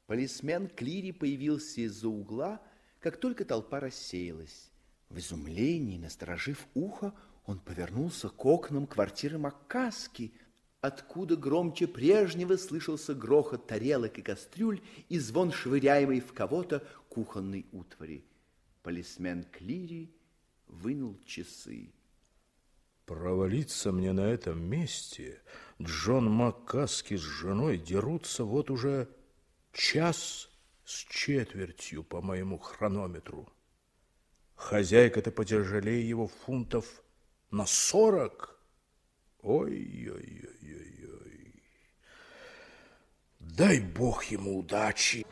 Полисмен 0.07 0.67
Клири 0.67 1.11
появился 1.11 1.81
из-за 1.81 2.07
угла, 2.07 2.61
как 2.99 3.17
только 3.17 3.45
толпа 3.45 3.79
рассеялась. 3.79 4.71
В 5.09 5.17
изумлении, 5.17 5.97
насторожив 5.97 6.67
ухо, 6.73 7.13
он 7.45 7.59
повернулся 7.59 8.29
к 8.29 8.45
окнам 8.45 8.87
квартиры 8.87 9.37
Маккаски, 9.37 10.33
откуда 10.81 11.35
громче 11.35 11.87
прежнего 11.87 12.57
слышался 12.57 13.13
грохот 13.13 13.67
тарелок 13.67 14.17
и 14.19 14.21
кастрюль 14.21 14.81
и 15.09 15.17
звон 15.17 15.51
швыряемой 15.51 16.19
в 16.19 16.33
кого-то 16.33 16.85
кухонной 17.09 17.65
утвари. 17.71 18.25
Полисмен 18.81 19.45
Клири 19.45 20.13
вынул 20.67 21.17
часы. 21.25 21.93
Провалиться 23.05 23.91
мне 23.91 24.13
на 24.13 24.21
этом 24.21 24.63
месте. 24.63 25.41
Джон 25.81 26.31
Маккаски 26.31 27.17
с 27.17 27.21
женой 27.21 27.77
дерутся 27.77 28.45
вот 28.45 28.69
уже 28.69 29.09
час 29.73 30.49
с 30.85 31.05
четвертью 31.09 32.03
по 32.03 32.21
моему 32.21 32.57
хронометру. 32.57 33.49
Хозяйка-то 34.55 35.31
потяжелее 35.31 36.07
его 36.07 36.27
фунтов 36.27 37.03
на 37.51 37.65
сорок. 37.65 38.57
Ой-ой-ой-ой-ой. 39.41 40.13
Дай 43.39 43.81
бог 43.81 44.23
ему 44.25 44.59
удачи. 44.59 45.25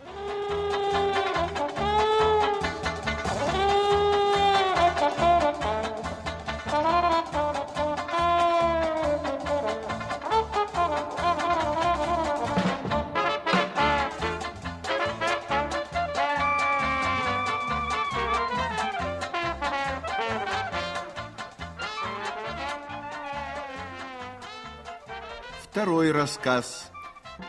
Второй 25.71 26.11
рассказ 26.11 26.91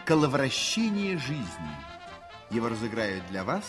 «Коловращение 0.05 1.18
жизни». 1.18 1.75
Его 2.51 2.68
разыграют 2.68 3.27
для 3.31 3.42
вас 3.42 3.64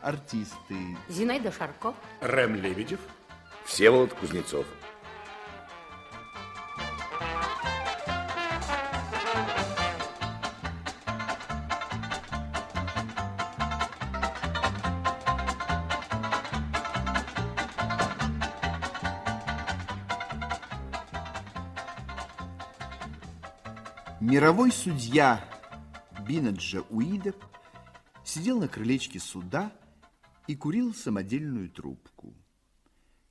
артисты 0.00 0.98
Зинаида 1.08 1.52
Шарко. 1.52 1.94
Рэм 2.20 2.56
Лебедев. 2.56 2.98
Всеволод 3.64 4.12
Кузнецов. 4.14 4.66
Мировой 24.32 24.72
судья 24.72 25.46
Бинаджа 26.26 26.80
Уидеп 26.88 27.36
сидел 28.24 28.60
на 28.60 28.66
крылечке 28.66 29.20
суда 29.20 29.70
и 30.46 30.56
курил 30.56 30.94
самодельную 30.94 31.68
трубку. 31.68 32.34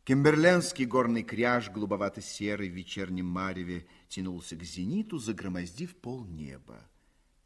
Кемберлендский 0.04 0.86
горный 0.86 1.24
кряж, 1.24 1.72
голубовато-серый 1.72 2.70
в 2.70 2.76
вечернем 2.76 3.26
мареве, 3.26 3.88
тянулся 4.10 4.56
к 4.56 4.62
зениту, 4.62 5.18
загромоздив 5.18 5.96
полнеба. 5.96 6.88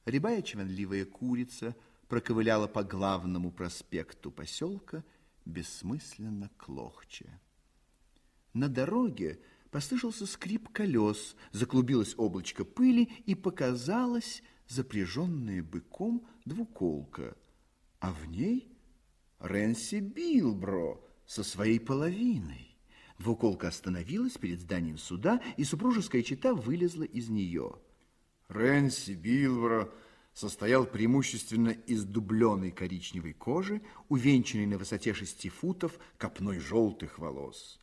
Рябая 0.04 0.42
чванливая 0.42 1.06
курица 1.06 1.78
проковыляла 2.10 2.68
по 2.68 2.84
главному 2.84 3.52
проспекту 3.54 4.32
поселка, 4.32 5.02
бессмысленно 5.46 6.52
клохча. 6.58 7.40
На 8.52 8.68
дороге 8.68 9.40
послышался 9.76 10.26
скрип 10.26 10.70
колес, 10.70 11.36
заклубилось 11.52 12.14
облачко 12.16 12.64
пыли 12.64 13.10
и 13.26 13.36
показалась 13.36 14.42
запряженная 14.70 15.62
быком 15.64 16.26
двуколка, 16.46 17.36
а 18.00 18.14
в 18.14 18.26
ней 18.26 18.72
Рэнси 19.40 20.00
Билбро 20.00 21.02
со 21.26 21.44
своей 21.44 21.82
половиной. 21.82 22.78
Двуколка 23.20 23.68
остановилась 23.68 24.38
перед 24.38 24.62
зданием 24.62 24.98
суда, 24.98 25.42
и 25.58 25.66
супружеская 25.66 26.24
чета 26.24 26.54
вылезла 26.54 27.04
из 27.04 27.28
нее. 27.28 27.78
Рэнси 28.48 29.16
Билбро 29.16 29.94
состоял 30.32 30.86
преимущественно 30.86 31.72
из 31.72 32.06
дубленой 32.06 32.72
коричневой 32.72 33.34
кожи, 33.34 33.82
увенчанной 34.08 34.68
на 34.68 34.78
высоте 34.78 35.14
шести 35.14 35.50
футов 35.50 36.00
копной 36.18 36.60
желтых 36.60 37.20
волос. 37.20 37.82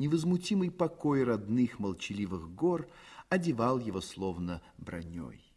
Невозмутимый 0.00 0.70
покой 0.70 1.24
родных 1.24 1.78
молчаливых 1.78 2.48
гор 2.54 2.88
одевал 3.28 3.78
его 3.78 4.00
словно 4.00 4.62
броней. 4.78 5.52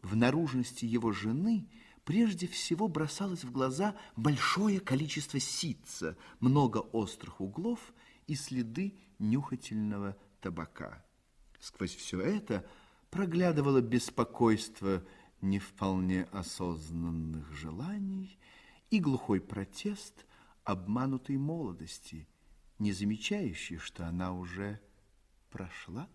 В 0.00 0.16
наружности 0.16 0.86
его 0.86 1.12
жены 1.12 1.68
прежде 2.02 2.46
всего 2.46 2.88
бросалось 2.88 3.44
в 3.44 3.52
глаза 3.52 3.94
большое 4.16 4.80
количество 4.80 5.38
ситца, 5.38 6.16
много 6.40 6.78
острых 6.78 7.42
углов 7.42 7.92
и 8.26 8.36
следы 8.36 8.94
нюхательного 9.18 10.16
табака. 10.40 11.04
Сквозь 11.60 11.94
все 11.94 12.22
это 12.22 12.66
проглядывало 13.10 13.82
беспокойство 13.82 15.04
не 15.42 15.58
вполне 15.58 16.22
осознанных 16.32 17.52
желаний 17.52 18.38
и 18.88 18.98
глухой 18.98 19.42
протест 19.42 20.24
обманутой 20.64 21.36
молодости– 21.36 22.26
не 22.78 22.92
замечающий, 22.92 23.78
что 23.78 24.06
она 24.06 24.32
уже 24.32 24.80
прошла? 25.50 26.08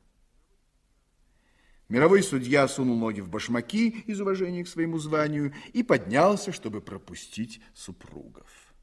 Мировой 1.89 2.23
судья 2.23 2.67
сунул 2.67 2.97
ноги 2.97 3.19
в 3.19 3.30
башмаки 3.30 3.89
из 4.08 4.19
уважения 4.21 4.63
к 4.63 4.67
своему 4.67 4.97
званию 4.97 5.54
и 5.73 5.84
поднялся, 5.84 6.52
чтобы 6.52 6.82
пропустить 6.82 7.62
супругов. 7.73 8.73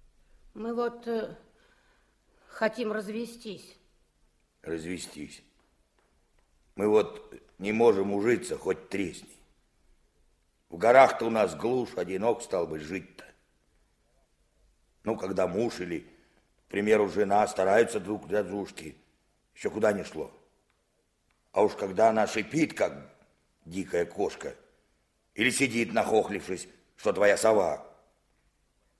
Мы 0.54 0.74
вот 0.74 1.08
э, 1.08 1.36
хотим 2.46 2.92
развестись. 2.92 3.76
Развестись. 4.62 5.42
Мы 6.76 6.88
вот 6.88 7.34
не 7.58 7.72
можем 7.72 8.12
ужиться, 8.12 8.56
хоть 8.56 8.88
тресни. 8.88 9.28
В 10.68 10.76
горах-то 10.76 11.26
у 11.26 11.30
нас 11.30 11.56
глушь, 11.56 11.96
одинок 11.96 12.42
стал 12.42 12.66
бы 12.66 12.78
жить-то. 12.78 13.24
Ну, 15.02 15.16
когда 15.16 15.48
муж 15.48 15.80
или 15.80 16.06
к 16.70 16.72
примеру, 16.72 17.08
жена 17.08 17.44
стараются 17.48 17.98
друг 17.98 18.28
для 18.28 18.44
дружки. 18.44 18.96
Еще 19.56 19.70
куда 19.70 19.92
не 19.92 20.04
шло. 20.04 20.30
А 21.50 21.64
уж 21.64 21.72
когда 21.72 22.10
она 22.10 22.28
шипит, 22.28 22.74
как 22.74 22.92
дикая 23.64 24.04
кошка, 24.04 24.54
или 25.34 25.50
сидит, 25.50 25.92
нахохлившись, 25.92 26.68
что 26.96 27.12
твоя 27.12 27.36
сова, 27.36 27.84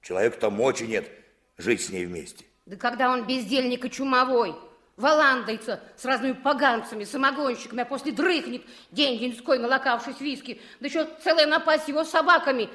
человеку-то 0.01 0.49
мочи 0.49 0.83
нет 0.83 1.09
жить 1.57 1.85
с 1.85 1.89
ней 1.89 2.05
вместе. 2.05 2.43
Да 2.65 2.75
когда 2.75 3.09
он 3.09 3.25
бездельник 3.25 3.85
и 3.85 3.89
чумовой, 3.89 4.53
валандается 4.97 5.79
с 5.95 6.03
разными 6.03 6.33
поганцами, 6.33 7.05
самогонщиками, 7.05 7.83
а 7.83 7.85
после 7.85 8.11
дрыхнет, 8.11 8.63
деньги 8.91 9.27
людской 9.27 9.59
налокавшись 9.59 10.19
виски, 10.19 10.59
да 10.81 10.87
еще 10.87 11.07
целая 11.23 11.45
напасть 11.45 11.87
его 11.87 12.03
собаками, 12.03 12.69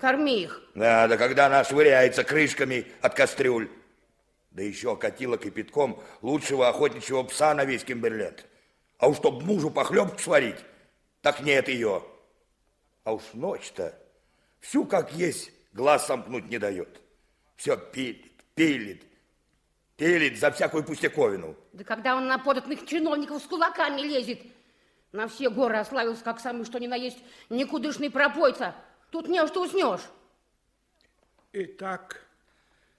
корми 0.00 0.44
их. 0.44 0.62
Да, 0.74 1.06
да 1.06 1.18
когда 1.18 1.48
она 1.48 1.64
швыряется 1.64 2.24
крышками 2.24 2.86
от 3.02 3.12
кастрюль, 3.12 3.68
да 4.58 4.64
еще 4.64 4.92
окатила 4.92 5.38
кипятком 5.38 6.02
лучшего 6.20 6.68
охотничьего 6.68 7.22
пса 7.22 7.54
на 7.54 7.64
весь 7.64 7.84
Кимберленд. 7.84 8.44
А 8.98 9.08
уж 9.08 9.18
чтоб 9.18 9.40
мужу 9.44 9.70
похлебку 9.70 10.18
сварить, 10.18 10.58
так 11.22 11.40
нет 11.42 11.68
ее. 11.68 12.02
А 13.04 13.14
уж 13.14 13.22
ночь-то 13.34 13.96
всю 14.58 14.84
как 14.84 15.12
есть 15.12 15.52
глаз 15.72 16.08
сомкнуть 16.08 16.48
не 16.48 16.58
дает. 16.58 17.00
Все 17.54 17.76
пилит, 17.76 18.32
пилит, 18.56 19.04
пилит 19.96 20.40
за 20.40 20.50
всякую 20.50 20.82
пустяковину. 20.82 21.54
Да 21.72 21.84
когда 21.84 22.16
он 22.16 22.26
на 22.26 22.38
податных 22.38 22.84
чиновников 22.84 23.40
с 23.40 23.46
кулаками 23.46 24.00
лезет, 24.00 24.42
На 25.12 25.26
все 25.28 25.48
горы 25.50 25.78
ославился, 25.78 26.24
как 26.24 26.40
самый 26.40 26.64
что 26.64 26.80
ни 26.80 26.88
на 26.88 26.96
есть 26.96 27.18
никудышный 27.48 28.10
пропойца. 28.10 28.74
Тут 29.10 29.28
не 29.28 29.46
что 29.46 29.62
уснешь. 29.62 30.02
Итак, 31.52 32.27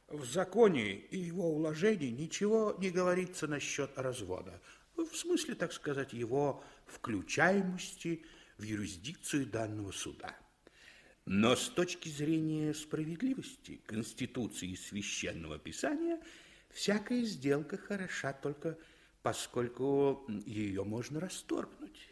в 0.09 0.25
законе 0.25 0.93
и 0.95 1.17
его 1.17 1.49
уложении 1.49 2.09
ничего 2.09 2.75
не 2.79 2.89
говорится 2.89 3.47
насчет 3.47 3.91
развода. 3.97 4.61
В 4.95 5.15
смысле, 5.15 5.55
так 5.55 5.71
сказать, 5.71 6.13
его 6.13 6.63
включаемости 6.87 8.25
в 8.57 8.63
юрисдикцию 8.63 9.45
данного 9.45 9.91
суда. 9.91 10.35
Но 11.25 11.55
с 11.55 11.69
точки 11.69 12.09
зрения 12.09 12.73
справедливости, 12.73 13.81
Конституции 13.85 14.69
и 14.69 14.75
Священного 14.75 15.59
Писания, 15.59 16.19
всякая 16.69 17.23
сделка 17.23 17.77
хороша 17.77 18.33
только 18.33 18.77
поскольку 19.21 20.25
ее 20.45 20.83
можно 20.83 21.19
расторгнуть. 21.19 22.09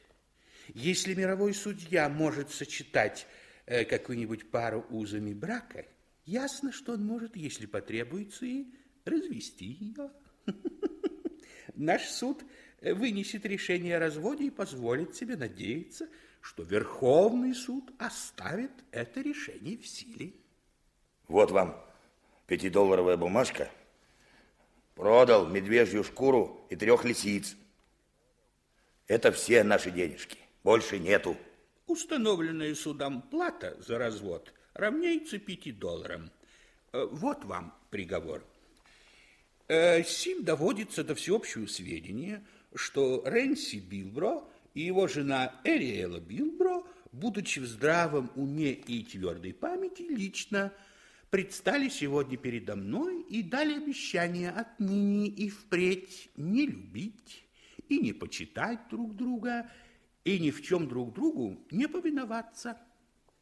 Если 0.73 1.13
мировой 1.13 1.53
судья 1.53 2.09
может 2.09 2.51
сочетать 2.51 3.25
э, 3.65 3.85
какую-нибудь 3.85 4.51
пару 4.51 4.85
узами 4.89 5.33
брака, 5.33 5.85
ясно, 6.27 6.71
что 6.71 6.93
он 6.93 7.05
может, 7.05 7.35
если 7.35 7.65
потребуется, 7.65 8.45
и 8.45 8.67
развести 9.05 9.65
ее. 9.65 10.11
Наш 11.75 12.03
суд 12.03 12.43
вынесет 12.81 13.45
решение 13.45 13.97
о 13.97 13.99
разводе 13.99 14.45
и 14.45 14.51
позволит 14.51 15.15
себе 15.15 15.35
надеяться, 15.35 16.07
что 16.41 16.63
Верховный 16.63 17.55
суд 17.55 17.91
оставит 17.97 18.71
это 18.91 19.21
решение 19.21 19.77
в 19.77 19.87
силе. 19.87 20.33
Вот 21.27 21.51
вам 21.51 21.81
пятидолларовая 22.45 23.17
бумажка. 23.17 23.71
Продал 24.95 25.47
медвежью 25.47 26.03
шкуру 26.03 26.65
и 26.69 26.75
трех 26.75 27.05
лисиц. 27.05 27.55
Это 29.07 29.31
все 29.31 29.63
наши 29.63 29.91
денежки. 29.91 30.37
Больше 30.63 30.99
нету. 30.99 31.37
Установленная 31.85 32.75
судом 32.75 33.21
плата 33.21 33.77
за 33.79 33.97
развод 33.97 34.53
равняется 34.77 35.39
пяти 35.39 35.71
долларам. 35.71 36.31
Э, 36.93 37.07
вот 37.11 37.43
вам 37.45 37.73
приговор. 37.89 38.45
Э, 39.67 40.03
сим 40.03 40.43
доводится 40.43 41.03
до 41.03 41.15
всеобщего 41.15 41.65
сведения, 41.65 42.43
что 42.73 43.23
Рэнси 43.25 43.79
Билбро 43.79 44.43
и 44.73 44.81
его 44.81 45.07
жена 45.07 45.53
Эриэла 45.63 46.19
Билбро, 46.19 46.83
будучи 47.11 47.59
в 47.59 47.65
здравом 47.65 48.31
уме 48.35 48.71
и 48.71 49.03
твердой 49.03 49.53
памяти, 49.53 50.03
лично 50.03 50.71
предстали 51.29 51.89
сегодня 51.89 52.37
передо 52.37 52.75
мной 52.75 53.21
и 53.23 53.43
дали 53.43 53.75
обещание 53.75 54.51
отныне 54.51 55.27
и 55.27 55.49
впредь 55.49 56.29
не 56.37 56.65
любить 56.67 57.43
и 57.89 57.99
не 57.99 58.13
почитать 58.13 58.79
друг 58.89 59.15
друга, 59.15 59.69
и 60.23 60.39
ни 60.39 60.51
в 60.51 60.61
чем 60.61 60.87
друг 60.87 61.13
другу 61.13 61.65
не 61.71 61.87
повиноваться, 61.87 62.77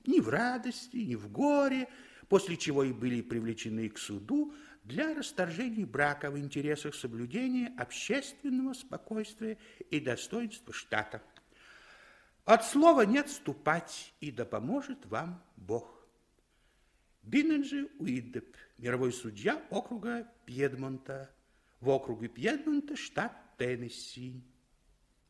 ни 0.08 0.20
в 0.20 0.30
радости, 0.30 0.98
ни 0.98 1.15
в 1.15 1.32
горе, 1.32 1.88
после 2.30 2.58
чего 2.58 2.84
и 2.84 2.94
были 2.94 3.22
привлечены 3.22 3.89
к 3.89 3.98
суду 3.98 4.54
для 4.84 5.13
расторжения 5.13 5.86
брака 5.86 6.30
в 6.30 6.38
интересах 6.38 6.96
соблюдения 6.96 7.74
общественного 7.78 8.74
спокойствия 8.74 9.58
и 9.89 10.00
достоинства 10.00 10.74
штата. 10.74 11.22
От 12.46 12.63
слова 12.63 13.02
не 13.02 13.18
отступать, 13.18 14.13
и 14.22 14.32
да 14.32 14.46
поможет 14.46 15.06
вам 15.08 15.44
Бог. 15.56 15.96
Биннеджи 17.24 17.89
Уиддеп, 17.98 18.56
мировой 18.78 19.12
судья 19.12 19.60
округа 19.72 20.32
Пьедмонта, 20.46 21.34
в 21.80 21.89
округе 21.89 22.28
Пьедмонта, 22.28 22.96
штат 22.96 23.34
Теннесси. 23.58 24.44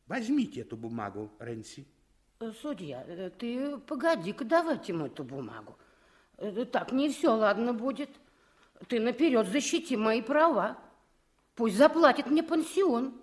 Возьмите 0.07 0.61
эту 0.61 0.75
бумагу, 0.75 1.31
Рэнси. 1.39 1.87
Судья, 2.53 3.05
ты 3.39 3.77
погоди-ка 3.77 4.43
давать 4.43 4.89
ему 4.89 5.07
эту 5.07 5.23
бумагу. 5.23 5.77
Так 6.71 6.91
не 6.91 7.09
все 7.09 7.29
ладно 7.29 7.73
будет. 7.73 8.09
Ты 8.87 8.99
наперед 8.99 9.47
защити 9.47 9.95
мои 9.95 10.21
права. 10.21 10.77
Пусть 11.55 11.77
заплатит 11.77 12.27
мне 12.27 12.43
пансион. 12.43 13.13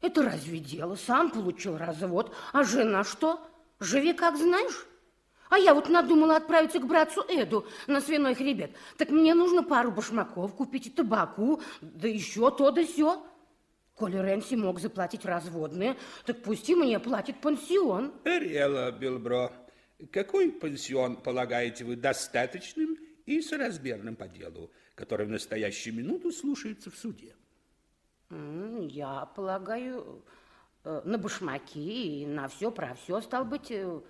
Это 0.00 0.22
разве 0.22 0.58
дело? 0.58 0.94
Сам 0.94 1.30
получил 1.30 1.76
развод, 1.76 2.34
а 2.52 2.64
жена 2.64 3.04
что? 3.04 3.40
Живи 3.80 4.12
как 4.12 4.36
знаешь. 4.36 4.86
А 5.48 5.58
я 5.58 5.74
вот 5.74 5.88
надумала 5.88 6.36
отправиться 6.36 6.78
к 6.78 6.86
братцу 6.86 7.24
Эду 7.28 7.66
на 7.86 8.00
свиной 8.00 8.34
хребет. 8.34 8.76
Так 8.98 9.10
мне 9.10 9.34
нужно 9.34 9.62
пару 9.62 9.90
башмаков 9.90 10.54
купить 10.54 10.86
и 10.86 10.90
табаку, 10.90 11.60
да 11.80 12.06
еще 12.06 12.50
то 12.50 12.70
да 12.70 12.84
сё. 12.84 13.26
Коли 14.00 14.16
Рэнси 14.16 14.54
мог 14.54 14.80
заплатить 14.80 15.26
разводные, 15.26 15.94
так 16.24 16.42
пусть 16.42 16.70
и 16.70 16.74
мне 16.74 16.98
платит 16.98 17.38
пансион. 17.42 18.14
Эриэла 18.24 18.92
Билбро, 18.92 19.52
какой 20.10 20.50
пансион 20.50 21.16
полагаете 21.16 21.84
вы 21.84 21.96
достаточным 21.96 22.96
и 23.26 23.42
соразмерным 23.42 24.16
по 24.16 24.26
делу, 24.26 24.70
который 24.94 25.26
в 25.26 25.28
настоящую 25.28 25.96
минуту 25.96 26.32
слушается 26.32 26.90
в 26.90 26.96
суде? 26.96 27.36
Я 28.30 29.26
полагаю, 29.36 30.24
э, 30.84 31.02
на 31.04 31.18
башмаки 31.18 32.22
и 32.22 32.26
на 32.26 32.48
все 32.48 32.70
про 32.70 32.94
все, 32.94 33.20
стал 33.20 33.44
быть, 33.44 33.70
э, 33.70 34.00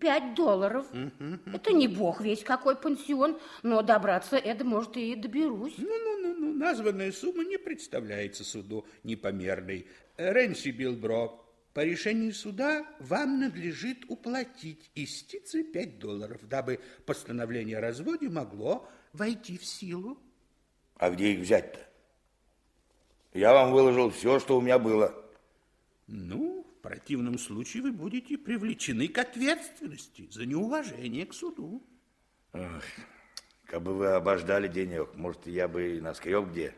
пять 0.00 0.34
долларов. 0.34 0.86
Это 1.52 1.72
не 1.72 1.88
бог 1.88 2.20
весь 2.20 2.42
какой 2.42 2.76
пансион, 2.76 3.38
но 3.62 3.82
добраться 3.82 4.36
это, 4.36 4.64
может, 4.64 4.96
и 4.96 5.14
доберусь. 5.14 5.74
Ну-ну-ну, 5.76 6.54
названная 6.54 7.12
сумма 7.12 7.44
не 7.44 7.58
представляется 7.58 8.44
суду 8.44 8.86
непомерной. 9.04 9.86
Рэнси 10.16 10.70
Билбро, 10.70 11.40
по 11.74 11.84
решению 11.84 12.32
суда 12.32 12.86
вам 12.98 13.40
надлежит 13.40 13.98
уплатить 14.08 14.90
истицы 14.94 15.62
пять 15.62 15.98
долларов, 15.98 16.40
дабы 16.48 16.80
постановление 17.06 17.78
о 17.78 17.82
разводе 17.82 18.28
могло 18.28 18.88
войти 19.12 19.58
в 19.58 19.64
силу. 19.64 20.18
А 20.96 21.10
где 21.10 21.32
их 21.32 21.40
взять-то? 21.40 21.78
Я 23.34 23.52
вам 23.52 23.72
выложил 23.72 24.10
все, 24.10 24.40
что 24.40 24.58
у 24.58 24.60
меня 24.60 24.78
было. 24.78 25.14
Ну, 26.08 26.66
противном 26.88 27.38
случае 27.38 27.82
вы 27.82 27.92
будете 27.92 28.38
привлечены 28.38 29.08
к 29.08 29.18
ответственности 29.18 30.26
за 30.30 30.46
неуважение 30.46 31.26
к 31.26 31.34
суду. 31.34 31.86
Ох, 32.54 32.82
как 33.66 33.82
бы 33.82 33.92
вы 33.92 34.06
обождали 34.06 34.68
денег, 34.68 35.14
может, 35.14 35.46
я 35.46 35.68
бы 35.68 36.00
наскреб 36.00 36.48
где. 36.48 36.74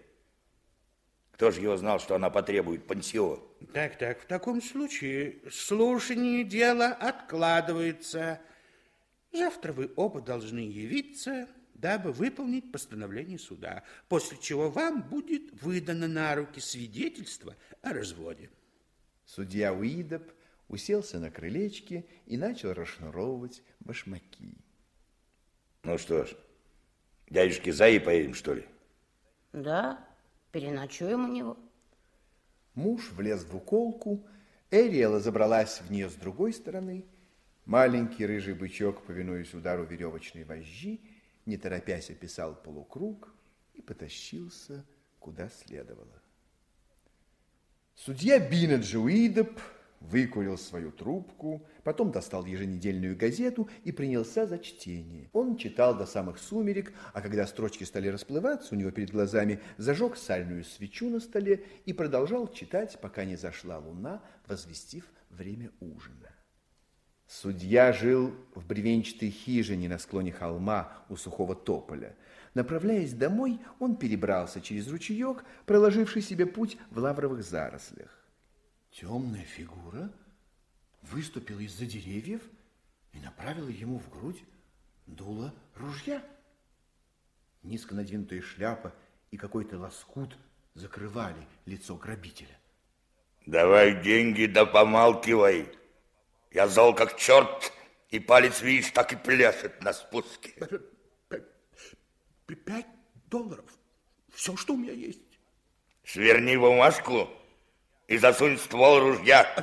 Кто 1.30 1.52
же 1.52 1.60
его 1.60 1.76
знал, 1.76 2.00
что 2.00 2.16
она 2.16 2.28
потребует 2.28 2.88
пансион? 2.88 3.40
Так, 3.72 3.98
так, 3.98 4.20
в 4.22 4.26
таком 4.26 4.60
случае 4.60 5.42
слушание 5.48 6.42
дела 6.42 6.88
откладывается. 6.88 8.40
Завтра 9.32 9.72
вы 9.72 9.92
оба 9.94 10.20
должны 10.20 10.58
явиться 10.58 11.46
дабы 11.74 12.10
выполнить 12.10 12.72
постановление 12.72 13.38
суда, 13.38 13.84
после 14.08 14.36
чего 14.38 14.70
вам 14.70 15.02
будет 15.02 15.62
выдано 15.62 16.08
на 16.08 16.34
руки 16.34 16.60
свидетельство 16.60 17.56
о 17.80 17.92
разводе. 17.92 18.50
Судья 19.34 19.72
Уидоп 19.72 20.24
уселся 20.66 21.20
на 21.20 21.30
крылечке 21.30 22.04
и 22.26 22.36
начал 22.36 22.74
расшнуровывать 22.74 23.62
башмаки. 23.78 24.58
Ну 25.84 25.98
что 25.98 26.24
ж, 26.24 26.34
дядюшке 27.28 27.72
Заи 27.72 28.00
поедем, 28.00 28.34
что 28.34 28.54
ли? 28.54 28.66
Да, 29.52 30.04
переночуем 30.50 31.26
у 31.26 31.32
него. 31.32 31.56
Муж 32.74 33.12
влез 33.12 33.44
в 33.44 33.54
уколку, 33.54 34.26
Эриэла 34.72 35.20
забралась 35.20 35.80
в 35.80 35.92
нее 35.92 36.10
с 36.10 36.14
другой 36.14 36.52
стороны. 36.52 37.04
Маленький 37.66 38.26
рыжий 38.26 38.54
бычок, 38.54 39.06
повинуясь 39.06 39.54
удару 39.54 39.84
веревочной 39.84 40.42
вожжи, 40.42 40.98
не 41.46 41.56
торопясь 41.56 42.10
описал 42.10 42.56
полукруг 42.56 43.32
и 43.74 43.80
потащился 43.80 44.84
куда 45.20 45.48
следовало. 45.50 46.19
Судья 48.02 48.38
Бинеджи 48.38 48.98
Уидоп 48.98 49.60
выкурил 50.00 50.56
свою 50.56 50.90
трубку, 50.90 51.66
потом 51.84 52.10
достал 52.10 52.46
еженедельную 52.46 53.14
газету 53.14 53.68
и 53.84 53.92
принялся 53.92 54.46
за 54.46 54.58
чтение. 54.58 55.28
Он 55.34 55.58
читал 55.58 55.94
до 55.94 56.06
самых 56.06 56.38
сумерек, 56.38 56.94
а 57.12 57.20
когда 57.20 57.46
строчки 57.46 57.84
стали 57.84 58.08
расплываться 58.08 58.74
у 58.74 58.78
него 58.78 58.90
перед 58.90 59.10
глазами, 59.10 59.60
зажег 59.76 60.16
сальную 60.16 60.64
свечу 60.64 61.10
на 61.10 61.20
столе 61.20 61.66
и 61.84 61.92
продолжал 61.92 62.50
читать, 62.50 62.98
пока 63.02 63.26
не 63.26 63.36
зашла 63.36 63.76
луна, 63.76 64.22
возвестив 64.46 65.04
время 65.28 65.70
ужина. 65.80 66.30
Судья 67.26 67.92
жил 67.92 68.34
в 68.54 68.66
бревенчатой 68.66 69.30
хижине 69.30 69.90
на 69.90 69.98
склоне 69.98 70.32
холма 70.32 70.90
у 71.10 71.16
сухого 71.16 71.54
тополя. 71.54 72.16
Направляясь 72.54 73.12
домой, 73.12 73.60
он 73.78 73.96
перебрался 73.96 74.60
через 74.60 74.88
ручеек, 74.88 75.44
проложивший 75.66 76.22
себе 76.22 76.46
путь 76.46 76.76
в 76.90 76.98
лавровых 76.98 77.44
зарослях. 77.44 78.10
Темная 78.90 79.44
фигура 79.44 80.10
выступила 81.02 81.60
из-за 81.60 81.86
деревьев 81.86 82.42
и 83.12 83.20
направила 83.20 83.68
ему 83.68 83.98
в 83.98 84.10
грудь 84.10 84.42
дуло 85.06 85.54
ружья. 85.76 86.22
Низко 87.62 87.94
надвинутая 87.94 88.42
шляпа 88.42 88.92
и 89.30 89.36
какой-то 89.36 89.78
лоскут 89.78 90.36
закрывали 90.74 91.46
лицо 91.66 91.96
грабителя. 91.96 92.58
Давай 93.46 94.02
деньги 94.02 94.46
да 94.46 94.66
помалкивай. 94.66 95.68
Я 96.50 96.68
зол 96.68 96.94
как 96.94 97.16
черт, 97.16 97.72
и 98.10 98.18
палец, 98.18 98.60
видишь, 98.60 98.90
так 98.90 99.12
и 99.12 99.16
пляшет 99.16 99.82
на 99.82 99.92
спуске. 99.92 100.52
Пять 102.54 102.86
долларов. 103.30 103.64
Все, 104.30 104.56
что 104.56 104.74
у 104.74 104.76
меня 104.76 104.92
есть. 104.92 105.20
Сверни 106.04 106.56
бумажку 106.56 107.28
и 108.08 108.18
засунь 108.18 108.58
ствол 108.58 109.00
ружья. 109.00 109.42
А, 109.56 109.62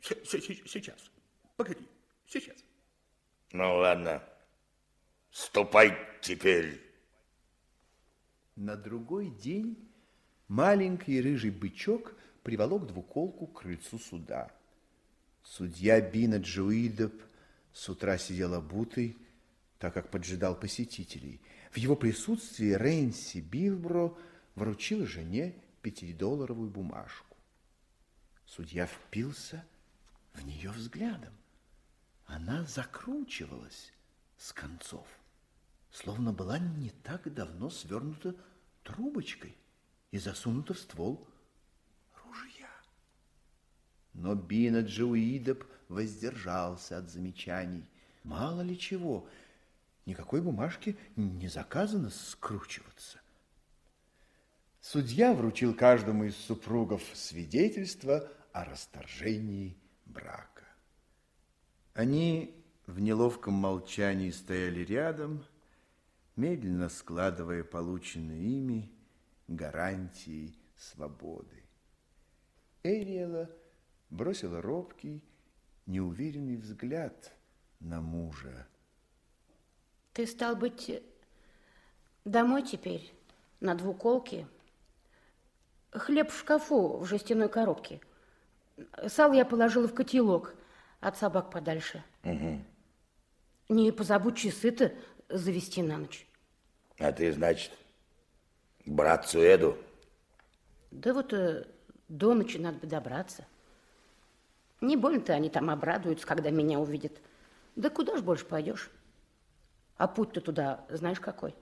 сейчас. 0.00 1.10
Погоди, 1.56 1.86
сейчас. 2.26 2.56
Ну, 3.52 3.76
ладно. 3.76 4.22
Ступай 5.30 5.96
теперь. 6.20 6.80
На 8.56 8.76
другой 8.76 9.30
день 9.30 9.76
маленький 10.48 11.20
рыжий 11.20 11.50
бычок 11.50 12.14
приволок 12.42 12.86
двуколку 12.86 13.46
к 13.46 13.60
крыльцу 13.60 13.98
суда. 13.98 14.50
Судья 15.42 16.00
Бина 16.00 16.36
Джуидоп 16.36 17.12
с 17.72 17.88
утра 17.88 18.16
сидел 18.16 18.54
обутый, 18.54 19.16
так 19.84 19.92
как 19.92 20.10
поджидал 20.10 20.58
посетителей. 20.58 21.42
В 21.70 21.76
его 21.76 21.94
присутствии 21.94 22.72
Рэнси 22.72 23.42
Билбро 23.42 24.16
вручил 24.54 25.04
жене 25.04 25.62
пятидолларовую 25.82 26.70
бумажку. 26.70 27.36
Судья 28.46 28.86
впился 28.86 29.62
в 30.32 30.42
нее 30.42 30.70
взглядом. 30.70 31.34
Она 32.24 32.64
закручивалась 32.64 33.92
с 34.38 34.54
концов, 34.54 35.06
словно 35.90 36.32
была 36.32 36.58
не 36.58 36.88
так 36.88 37.30
давно 37.34 37.68
свернута 37.68 38.34
трубочкой 38.84 39.54
и 40.12 40.16
засунута 40.16 40.72
в 40.72 40.78
ствол 40.78 41.28
ружья. 42.24 42.70
Но 44.14 44.34
Бина 44.34 44.80
Джуидоп 44.80 45.62
воздержался 45.90 46.96
от 46.96 47.10
замечаний. 47.10 47.86
Мало 48.22 48.62
ли 48.62 48.78
чего, 48.78 49.28
никакой 50.06 50.42
бумажки 50.42 50.96
не 51.16 51.48
заказано 51.48 52.10
скручиваться. 52.10 53.20
Судья 54.80 55.32
вручил 55.32 55.74
каждому 55.74 56.24
из 56.24 56.36
супругов 56.36 57.02
свидетельство 57.14 58.30
о 58.52 58.64
расторжении 58.64 59.78
брака. 60.04 60.64
Они 61.94 62.62
в 62.86 63.00
неловком 63.00 63.54
молчании 63.54 64.30
стояли 64.30 64.80
рядом, 64.80 65.44
медленно 66.36 66.88
складывая 66.88 67.64
полученные 67.64 68.42
ими 68.42 68.92
гарантии 69.48 70.54
свободы. 70.76 71.62
Эриэла 72.82 73.50
бросила 74.10 74.60
робкий, 74.60 75.22
неуверенный 75.86 76.56
взгляд 76.56 77.32
на 77.80 78.00
мужа. 78.00 78.66
Ты, 80.14 80.28
стал 80.28 80.54
быть, 80.54 81.02
домой 82.24 82.62
теперь, 82.62 83.12
на 83.58 83.74
двуколке? 83.74 84.46
Хлеб 85.90 86.30
в 86.30 86.38
шкафу 86.38 86.98
в 86.98 87.06
жестяной 87.06 87.48
коробке. 87.48 88.00
Сал 89.08 89.32
я 89.32 89.44
положила 89.44 89.88
в 89.88 89.94
котелок 89.94 90.54
от 91.00 91.18
собак 91.18 91.50
подальше. 91.50 92.04
Угу. 92.22 92.64
Не 93.70 93.90
позабудь 93.90 94.36
часы-то 94.36 94.92
завести 95.28 95.82
на 95.82 95.98
ночь. 95.98 96.26
А 96.98 97.10
ты, 97.10 97.32
значит, 97.32 97.72
братцу 98.86 99.40
Эду? 99.40 99.76
Да 100.92 101.12
вот 101.12 101.32
э, 101.32 101.66
до 102.08 102.34
ночи 102.34 102.56
надо 102.56 102.78
бы 102.78 102.86
добраться. 102.86 103.46
Не 104.80 104.96
больно-то 104.96 105.32
они 105.32 105.50
там 105.50 105.70
обрадуются, 105.70 106.24
когда 106.24 106.50
меня 106.50 106.78
увидят. 106.78 107.20
Да 107.74 107.90
куда 107.90 108.16
ж 108.16 108.22
больше 108.22 108.44
пойдешь? 108.44 108.90
А 109.96 110.08
путь-то 110.08 110.40
туда 110.40 110.84
знаешь 110.88 111.20
какой? 111.20 111.54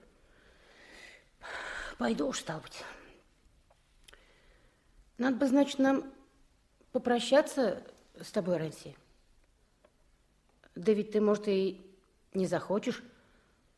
Пойду 1.98 2.28
уж, 2.28 2.40
стал 2.40 2.60
быть. 2.60 2.82
Надо 5.18 5.36
бы, 5.36 5.46
значит, 5.46 5.78
нам 5.78 6.12
попрощаться 6.90 7.82
с 8.20 8.30
тобой, 8.32 8.56
Рэнси. 8.56 8.96
Да 10.74 10.92
ведь 10.92 11.12
ты, 11.12 11.20
может, 11.20 11.48
и 11.48 11.80
не 12.32 12.46
захочешь 12.46 13.02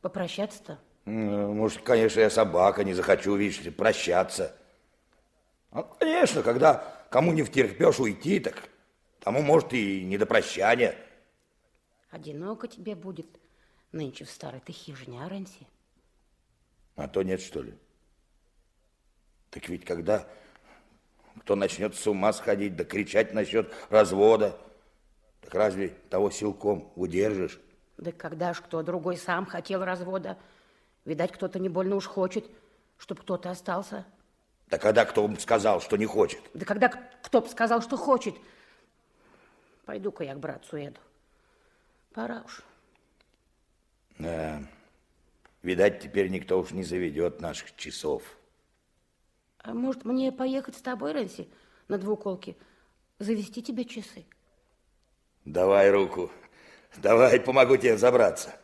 попрощаться-то. 0.01 0.79
Может, 1.05 1.83
конечно, 1.83 2.21
я 2.21 2.31
собака, 2.31 2.85
не 2.85 2.95
захочу, 2.95 3.35
видишь 3.35 3.61
ли, 3.61 3.71
прощаться. 3.71 4.57
А, 5.71 5.83
конечно, 5.83 6.43
когда 6.43 7.05
кому 7.11 7.33
не 7.33 7.43
втерпешь 7.43 8.01
уйти, 8.01 8.41
так 8.41 8.69
тому, 9.21 9.43
может, 9.43 9.73
и 9.73 10.05
не 10.05 10.17
до 10.17 10.25
прощания. 10.25 10.97
Одиноко 12.11 12.69
тебе 12.69 12.95
будет 12.95 13.27
нынче 13.95 14.25
в 14.25 14.31
старой 14.31 14.61
ты 14.61 14.73
хижине, 14.73 15.25
а, 15.25 15.29
Рэнси? 15.29 15.67
А 16.97 17.09
то 17.09 17.23
нет, 17.23 17.41
что 17.41 17.63
ли? 17.63 17.75
Так 19.51 19.69
ведь 19.69 19.85
когда 19.85 20.27
кто 21.41 21.57
начнет 21.57 21.95
с 21.95 22.07
ума 22.07 22.33
сходить, 22.33 22.77
да 22.77 22.85
кричать 22.85 23.33
насчет 23.35 23.73
развода, 23.91 24.59
так 25.41 25.55
разве 25.55 25.89
того 26.11 26.31
силком 26.31 26.93
удержишь? 26.97 27.61
Да 27.97 28.13
когда 28.13 28.55
ж 28.55 28.61
кто 28.61 28.83
другой 28.83 29.17
сам 29.17 29.47
хотел 29.47 29.85
развода? 29.85 30.37
Видать, 31.05 31.33
кто-то 31.33 31.59
не 31.59 31.69
больно 31.69 31.97
уж 31.97 32.07
хочет, 32.07 32.45
чтобы 32.99 33.23
кто-то 33.23 33.51
остался. 33.51 34.05
Да 34.69 34.79
когда 34.79 35.05
кто 35.05 35.33
сказал, 35.37 35.81
что 35.81 35.97
не 35.97 36.07
хочет? 36.07 36.41
Да 36.55 36.65
когда 36.65 36.89
кто 36.89 37.41
бы 37.41 37.49
сказал, 37.49 37.83
что 37.83 37.97
хочет. 37.97 38.35
Пойду-ка 39.85 40.25
я 40.25 40.35
к 40.35 40.41
братцу 40.41 40.79
Эду. 40.79 41.01
Пора 42.15 42.43
уж. 42.45 42.63
Да. 44.19 44.63
Видать, 45.63 46.01
теперь 46.01 46.29
никто 46.29 46.59
уж 46.61 46.71
не 46.71 46.85
заведет 46.85 47.41
наших 47.41 47.75
часов. 47.77 48.23
А 49.59 49.73
может, 49.73 50.05
мне 50.05 50.31
поехать 50.31 50.77
с 50.77 50.83
тобой, 50.83 51.13
Рэнси, 51.13 51.49
на 51.89 51.97
двуколке, 51.99 52.57
завести 53.19 53.63
тебе 53.63 53.85
часы? 53.85 54.27
Давай 55.45 55.91
руку. 55.91 56.31
Давай, 56.97 57.41
помогу 57.41 57.77
тебе 57.77 57.97
забраться. 57.97 58.55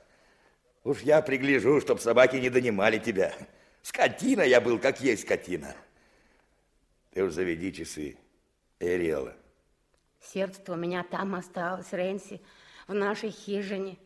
Уж 0.84 1.00
я 1.00 1.20
пригляжу, 1.22 1.80
чтоб 1.80 2.00
собаки 2.00 2.36
не 2.36 2.50
донимали 2.50 2.98
тебя. 2.98 3.34
Скотина 3.82 4.42
я 4.42 4.60
был, 4.60 4.78
как 4.78 5.00
есть 5.00 5.22
скотина. 5.22 5.74
Ты 7.12 7.24
уж 7.24 7.32
заведи 7.32 7.72
часы, 7.72 8.16
Эриэла. 8.78 9.34
Сердце-то 10.20 10.74
у 10.74 10.76
меня 10.76 11.02
там 11.02 11.34
осталось, 11.34 11.92
Рэнси, 11.92 12.40
в 12.86 12.94
нашей 12.94 13.30
хижине. 13.30 13.98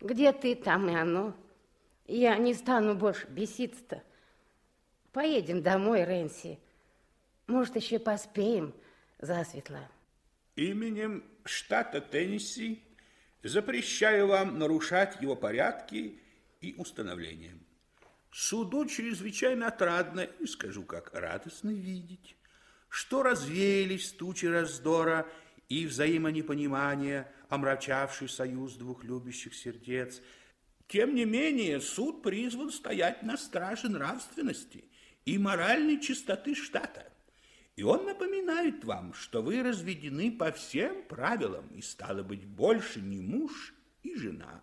Где 0.00 0.32
ты, 0.32 0.54
там 0.54 0.88
и 0.88 0.94
оно. 0.94 1.34
Я 2.06 2.36
не 2.36 2.54
стану 2.54 2.94
больше 2.94 3.26
беситься-то. 3.28 4.02
Поедем 5.12 5.62
домой, 5.62 6.04
Рэнси. 6.04 6.58
Может, 7.46 7.76
еще 7.76 7.98
поспеем 7.98 8.74
засветло. 9.18 9.88
Именем 10.56 11.24
штата 11.44 12.00
Теннесси 12.00 12.82
запрещаю 13.42 14.28
вам 14.28 14.58
нарушать 14.58 15.20
его 15.20 15.36
порядки 15.36 16.20
и 16.60 16.74
установления. 16.76 17.58
Суду 18.30 18.86
чрезвычайно 18.86 19.68
отрадно, 19.68 20.22
и 20.22 20.46
скажу 20.46 20.82
как 20.82 21.14
радостно 21.14 21.70
видеть, 21.70 22.36
что 22.88 23.22
развеялись 23.22 24.12
тучи 24.12 24.46
раздора 24.46 25.26
и 25.68 25.86
взаимонепонимания, 25.86 27.32
омрачавший 27.48 28.28
союз 28.28 28.74
двух 28.74 29.04
любящих 29.04 29.54
сердец. 29.54 30.20
Тем 30.88 31.14
не 31.14 31.24
менее, 31.24 31.80
суд 31.80 32.22
призван 32.22 32.70
стоять 32.70 33.22
на 33.22 33.36
страже 33.36 33.88
нравственности 33.88 34.84
и 35.24 35.38
моральной 35.38 36.00
чистоты 36.00 36.54
штата. 36.54 37.10
И 37.76 37.82
он 37.82 38.04
напоминает 38.04 38.84
вам, 38.84 39.14
что 39.14 39.42
вы 39.42 39.62
разведены 39.62 40.30
по 40.30 40.52
всем 40.52 41.02
правилам, 41.04 41.66
и 41.74 41.82
стало 41.82 42.22
быть, 42.22 42.44
больше 42.44 43.00
не 43.00 43.20
муж 43.20 43.74
и 44.02 44.14
жена. 44.14 44.62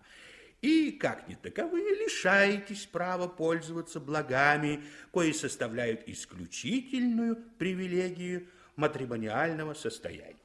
И, 0.62 0.92
как 0.92 1.28
не 1.28 1.36
таковые, 1.36 1.96
лишаетесь 1.96 2.86
права 2.86 3.28
пользоваться 3.28 4.00
благами, 4.00 4.84
кои 5.12 5.32
составляют 5.32 6.08
исключительную 6.08 7.36
привилегию 7.58 8.48
матримониального 8.76 9.74
состояния. 9.74 10.41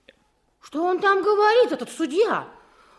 Что 0.67 0.83
он 0.83 0.99
там 1.01 1.23
говорит, 1.23 1.71
этот 1.71 1.91
судья? 1.91 2.49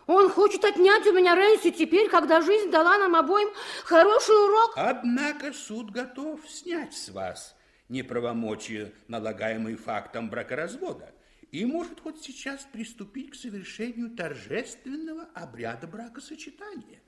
Он 0.06 0.30
хочет 0.30 0.64
отнять 0.64 1.06
у 1.06 1.12
меня 1.12 1.34
Рэнси 1.34 1.70
теперь, 1.70 2.08
когда 2.08 2.40
жизнь 2.40 2.70
дала 2.70 2.96
нам 2.96 3.14
обоим 3.14 3.50
хороший 3.84 4.42
урок. 4.42 4.72
Однако 4.74 5.52
суд 5.52 5.90
готов 5.90 6.40
снять 6.48 6.94
с 6.94 7.10
вас 7.10 7.54
неправомочие, 7.90 8.94
налагаемое 9.06 9.76
фактом 9.76 10.30
бракоразвода, 10.30 11.12
и 11.52 11.66
может 11.66 12.00
хоть 12.00 12.22
сейчас 12.22 12.66
приступить 12.72 13.32
к 13.32 13.34
совершению 13.34 14.16
торжественного 14.16 15.28
обряда 15.34 15.86
бракосочетания, 15.86 17.00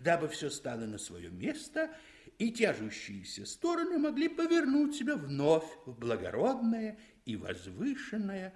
дабы 0.00 0.28
все 0.28 0.50
стало 0.50 0.80
на 0.80 0.98
свое 0.98 1.30
место, 1.30 1.90
и 2.38 2.50
тяжущиеся 2.50 3.46
стороны 3.46 3.96
могли 3.96 4.28
повернуть 4.28 4.94
себя 4.94 5.16
вновь 5.16 5.64
в 5.86 5.98
благородное 5.98 6.98
и 7.24 7.34
возвышенное 7.36 8.52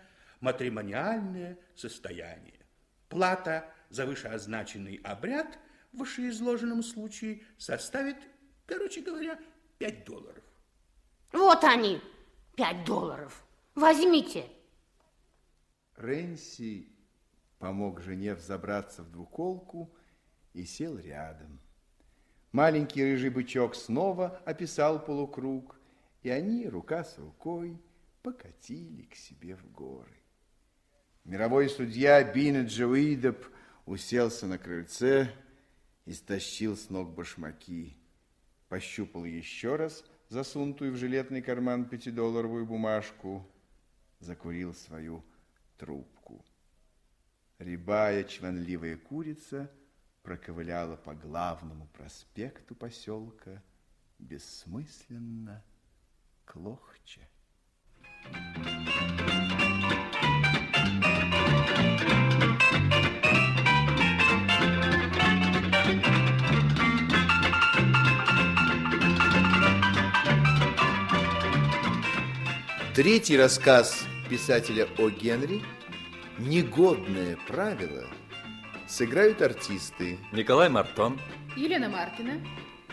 матримониальное 0.46 1.58
состояние. 1.74 2.60
Плата 3.08 3.68
за 3.90 4.06
вышеозначенный 4.06 5.00
обряд 5.02 5.58
в 5.92 5.98
вышеизложенном 5.98 6.84
случае 6.84 7.42
составит, 7.58 8.16
короче 8.64 9.00
говоря, 9.02 9.40
5 9.78 10.04
долларов. 10.04 10.44
Вот 11.32 11.64
они, 11.64 12.00
5 12.54 12.84
долларов. 12.84 13.44
Возьмите. 13.74 14.44
Рэнси 15.96 16.92
помог 17.58 18.00
жене 18.00 18.34
взобраться 18.34 19.02
в 19.02 19.10
двуколку 19.10 19.92
и 20.52 20.64
сел 20.64 20.96
рядом. 20.96 21.58
Маленький 22.52 23.02
рыжий 23.02 23.30
бычок 23.30 23.74
снова 23.74 24.40
описал 24.46 25.04
полукруг, 25.04 25.76
и 26.22 26.30
они, 26.30 26.68
рука 26.68 27.02
с 27.02 27.18
рукой, 27.18 27.82
покатили 28.22 29.02
к 29.02 29.16
себе 29.16 29.56
в 29.56 29.72
горы. 29.72 30.25
Мировой 31.26 31.68
судья 31.68 32.22
Бина 32.22 32.62
Джоидоп 32.64 33.44
уселся 33.84 34.46
на 34.46 34.58
крыльце 34.58 35.28
и 36.04 36.12
стащил 36.12 36.76
с 36.76 36.88
ног 36.88 37.12
башмаки. 37.16 37.96
Пощупал 38.68 39.24
еще 39.24 39.74
раз 39.74 40.04
засунутую 40.28 40.92
в 40.92 40.96
жилетный 40.96 41.42
карман 41.42 41.86
пятидолларовую 41.86 42.64
бумажку, 42.64 43.44
закурил 44.20 44.72
свою 44.72 45.24
трубку. 45.78 46.44
Рябая 47.58 48.22
чванливая 48.22 48.96
курица 48.96 49.68
проковыляла 50.22 50.94
по 50.94 51.12
главному 51.12 51.88
проспекту 51.88 52.76
поселка, 52.76 53.64
бессмысленно 54.20 55.64
клохча. 56.44 57.22
Третий 72.96 73.36
рассказ 73.36 74.06
писателя 74.30 74.88
О. 74.96 75.10
Генри. 75.10 75.60
«Негодное 76.38 77.36
правило» 77.46 78.06
сыграют 78.88 79.42
артисты. 79.42 80.18
Николай 80.32 80.70
Мартон, 80.70 81.20
Елена 81.58 81.90
Маркина, 81.90 82.40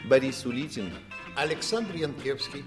Борис 0.03 0.45
Улитин, 0.45 0.91
Александр 1.37 1.95
Янкевский. 1.95 2.65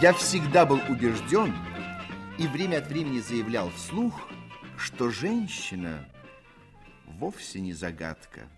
Я 0.00 0.12
всегда 0.12 0.64
был 0.64 0.80
убежден 0.88 1.52
и 2.38 2.46
время 2.46 2.76
от 2.78 2.86
времени 2.86 3.18
заявлял 3.18 3.68
вслух, 3.70 4.28
что 4.76 5.10
женщина 5.10 6.08
вовсе 7.04 7.58
не 7.58 7.72
загадка, 7.72 8.48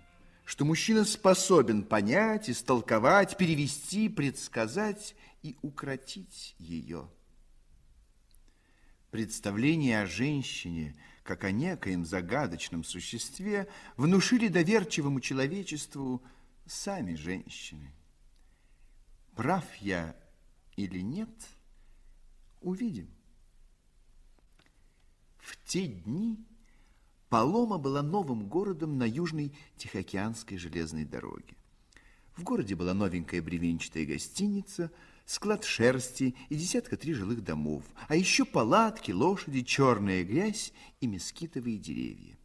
что 0.44 0.66
мужчина 0.66 1.03
способен 1.07 1.83
понять, 1.83 2.50
истолковать, 2.50 3.38
перевести, 3.38 4.11
предсказать 4.11 5.14
и 5.42 5.57
укротить 5.62 6.55
ее. 6.59 7.09
Представление 9.11 10.03
о 10.03 10.07
женщине, 10.07 10.94
как 11.22 11.44
о 11.44 11.53
некоем 11.53 12.05
загадочном 12.05 12.85
существе, 12.85 13.66
внушили 13.96 14.48
доверчивому 14.48 15.20
человечеству 15.20 16.22
сами 16.66 17.14
женщины. 17.14 17.94
Прав 19.35 19.64
я 19.76 20.14
или 20.76 21.00
нет, 21.00 21.30
увидим. 22.61 23.09
В 25.38 25.56
те 25.66 25.87
дни 25.87 26.44
Палома 27.30 27.78
была 27.78 28.02
новым 28.02 28.48
городом 28.48 28.98
на 28.98 29.04
южной 29.04 29.52
Тихоокеанской 29.76 30.59
железной 30.59 31.04
дороге. 31.04 31.56
В 32.37 32.42
городе 32.42 32.74
была 32.74 32.92
новенькая 32.92 33.40
бревенчатая 33.40 34.04
гостиница, 34.04 34.90
склад 35.26 35.64
шерсти 35.64 36.35
и 36.48 36.56
десятка 36.56 36.96
три 36.96 37.12
жилых 37.12 37.44
домов, 37.44 37.85
а 38.09 38.16
еще 38.16 38.44
палатки, 38.44 39.12
лошади, 39.12 39.62
черная 39.62 40.24
грязь 40.24 40.72
и 41.00 41.06
мескитовые 41.06 41.78
деревья. 41.78 42.37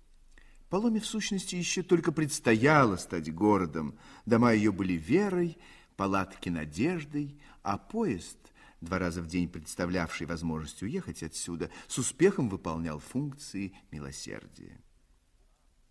Паломе, 0.70 1.00
в 1.00 1.06
сущности, 1.08 1.56
еще 1.56 1.82
только 1.82 2.12
предстояло 2.12 2.98
стать 2.98 3.34
городом. 3.34 3.98
Дома 4.28 4.54
ее 4.54 4.72
были 4.72 4.94
верой, 4.94 5.58
палатки 5.96 6.50
надеждой, 6.50 7.40
а 7.66 7.80
поезд, 7.80 8.38
два 8.80 9.00
раза 9.00 9.22
в 9.22 9.28
день 9.28 9.50
представлявший 9.50 10.28
возможность 10.28 10.84
уехать 10.84 11.24
отсюда, 11.24 11.72
с 11.88 11.98
успехом 11.98 12.48
выполнял 12.48 13.00
функции 13.00 13.74
милосердия. 13.92 14.80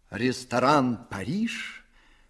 Ресторан 0.08 1.04
«Париж» 1.10 1.84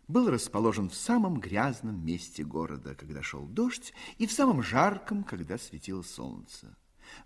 был 0.09 0.31
расположен 0.31 0.89
в 0.89 0.95
самом 0.95 1.41
грязном 1.41 2.05
месте 2.05 2.43
города, 2.43 2.95
когда 2.95 3.23
шел 3.23 3.47
дождь, 3.47 3.93
и 4.17 4.27
в 4.27 4.33
самом 4.33 4.63
жарком, 4.63 5.25
когда 5.25 5.59
светило 5.59 6.03
солнце. 6.03 6.75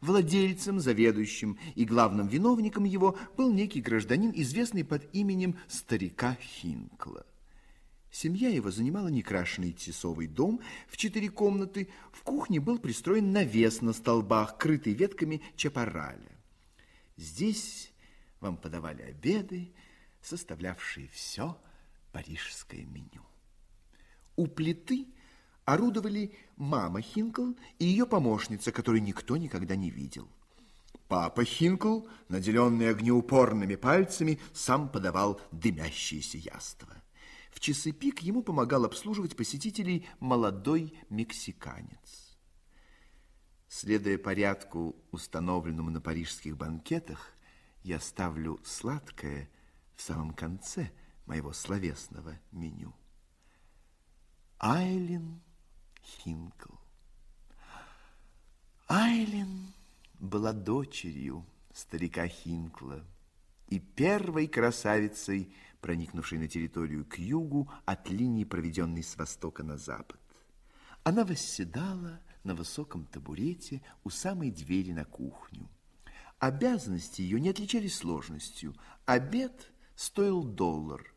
Владельцем, 0.00 0.80
заведующим 0.80 1.56
и 1.76 1.84
главным 1.84 2.26
виновником 2.26 2.82
его 2.82 3.16
был 3.36 3.52
некий 3.52 3.80
гражданин, 3.80 4.32
известный 4.34 4.84
под 4.84 5.08
именем 5.14 5.56
старика 5.68 6.36
Хинкла. 6.40 7.27
Семья 8.10 8.48
его 8.48 8.70
занимала 8.70 9.08
некрашенный 9.08 9.72
тесовый 9.72 10.26
дом 10.26 10.60
в 10.88 10.96
четыре 10.96 11.28
комнаты. 11.28 11.88
В 12.12 12.22
кухне 12.22 12.58
был 12.58 12.78
пристроен 12.78 13.32
навес 13.32 13.82
на 13.82 13.92
столбах, 13.92 14.56
крытый 14.56 14.94
ветками 14.94 15.42
чапараля. 15.56 16.32
Здесь 17.16 17.92
вам 18.40 18.56
подавали 18.56 19.02
обеды, 19.02 19.72
составлявшие 20.22 21.08
все 21.08 21.58
парижское 22.12 22.84
меню. 22.84 23.22
У 24.36 24.46
плиты 24.46 25.06
орудовали 25.64 26.34
мама 26.56 27.02
Хинкл 27.02 27.52
и 27.78 27.84
ее 27.84 28.06
помощница, 28.06 28.72
которую 28.72 29.02
никто 29.02 29.36
никогда 29.36 29.76
не 29.76 29.90
видел. 29.90 30.28
Папа 31.08 31.44
Хинкл, 31.44 32.02
наделенный 32.28 32.90
огнеупорными 32.90 33.74
пальцами, 33.76 34.38
сам 34.52 34.88
подавал 34.88 35.40
дымящиеся 35.52 36.38
яства. 36.38 36.88
В 37.58 37.60
часы 37.60 37.90
пик 37.90 38.20
ему 38.20 38.44
помогал 38.44 38.84
обслуживать 38.84 39.34
посетителей 39.34 40.06
молодой 40.20 40.96
мексиканец. 41.10 42.38
Следуя 43.66 44.16
порядку, 44.16 44.94
установленному 45.10 45.90
на 45.90 46.00
парижских 46.00 46.56
банкетах, 46.56 47.32
я 47.82 47.98
ставлю 47.98 48.60
сладкое 48.62 49.50
в 49.96 50.02
самом 50.02 50.34
конце 50.34 50.92
моего 51.26 51.52
словесного 51.52 52.38
меню. 52.52 52.94
Айлин 54.60 55.40
Хинкл. 56.00 56.74
Айлин 58.86 59.74
была 60.20 60.52
дочерью 60.52 61.44
старика 61.74 62.28
Хинкла 62.28 63.04
и 63.66 63.80
первой 63.80 64.46
красавицей, 64.46 65.52
проникнувшей 65.80 66.38
на 66.38 66.48
территорию 66.48 67.04
к 67.04 67.18
югу 67.18 67.70
от 67.84 68.10
линии, 68.10 68.44
проведенной 68.44 69.02
с 69.02 69.16
востока 69.16 69.62
на 69.62 69.76
запад. 69.76 70.20
Она 71.04 71.24
восседала 71.24 72.20
на 72.44 72.54
высоком 72.54 73.04
табурете 73.06 73.82
у 74.04 74.10
самой 74.10 74.50
двери 74.50 74.92
на 74.92 75.04
кухню. 75.04 75.68
Обязанности 76.38 77.22
ее 77.22 77.40
не 77.40 77.48
отличались 77.48 77.96
сложностью. 77.96 78.74
Обед 79.06 79.72
стоил 79.94 80.44
доллар. 80.44 81.14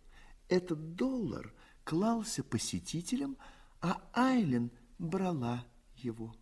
Этот 0.49 0.95
доллар 0.95 1.53
клался 1.83 2.43
посетителям, 2.43 3.37
а 3.81 4.01
Айлен 4.13 4.71
брала 4.97 5.65
его. 5.95 6.35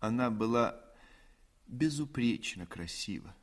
Она 0.00 0.30
была 0.30 0.80
безупречно 1.66 2.66
красива. 2.66 3.34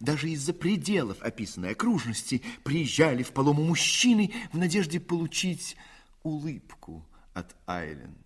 Даже 0.00 0.30
из-за 0.30 0.52
пределов 0.52 1.22
описанной 1.22 1.72
окружности 1.72 2.42
приезжали 2.64 3.22
в 3.22 3.32
Палому 3.32 3.64
мужчины 3.64 4.32
в 4.52 4.58
надежде 4.58 5.00
получить 5.00 5.76
улыбку 6.22 7.06
от 7.34 7.56
Айлен. 7.66 8.16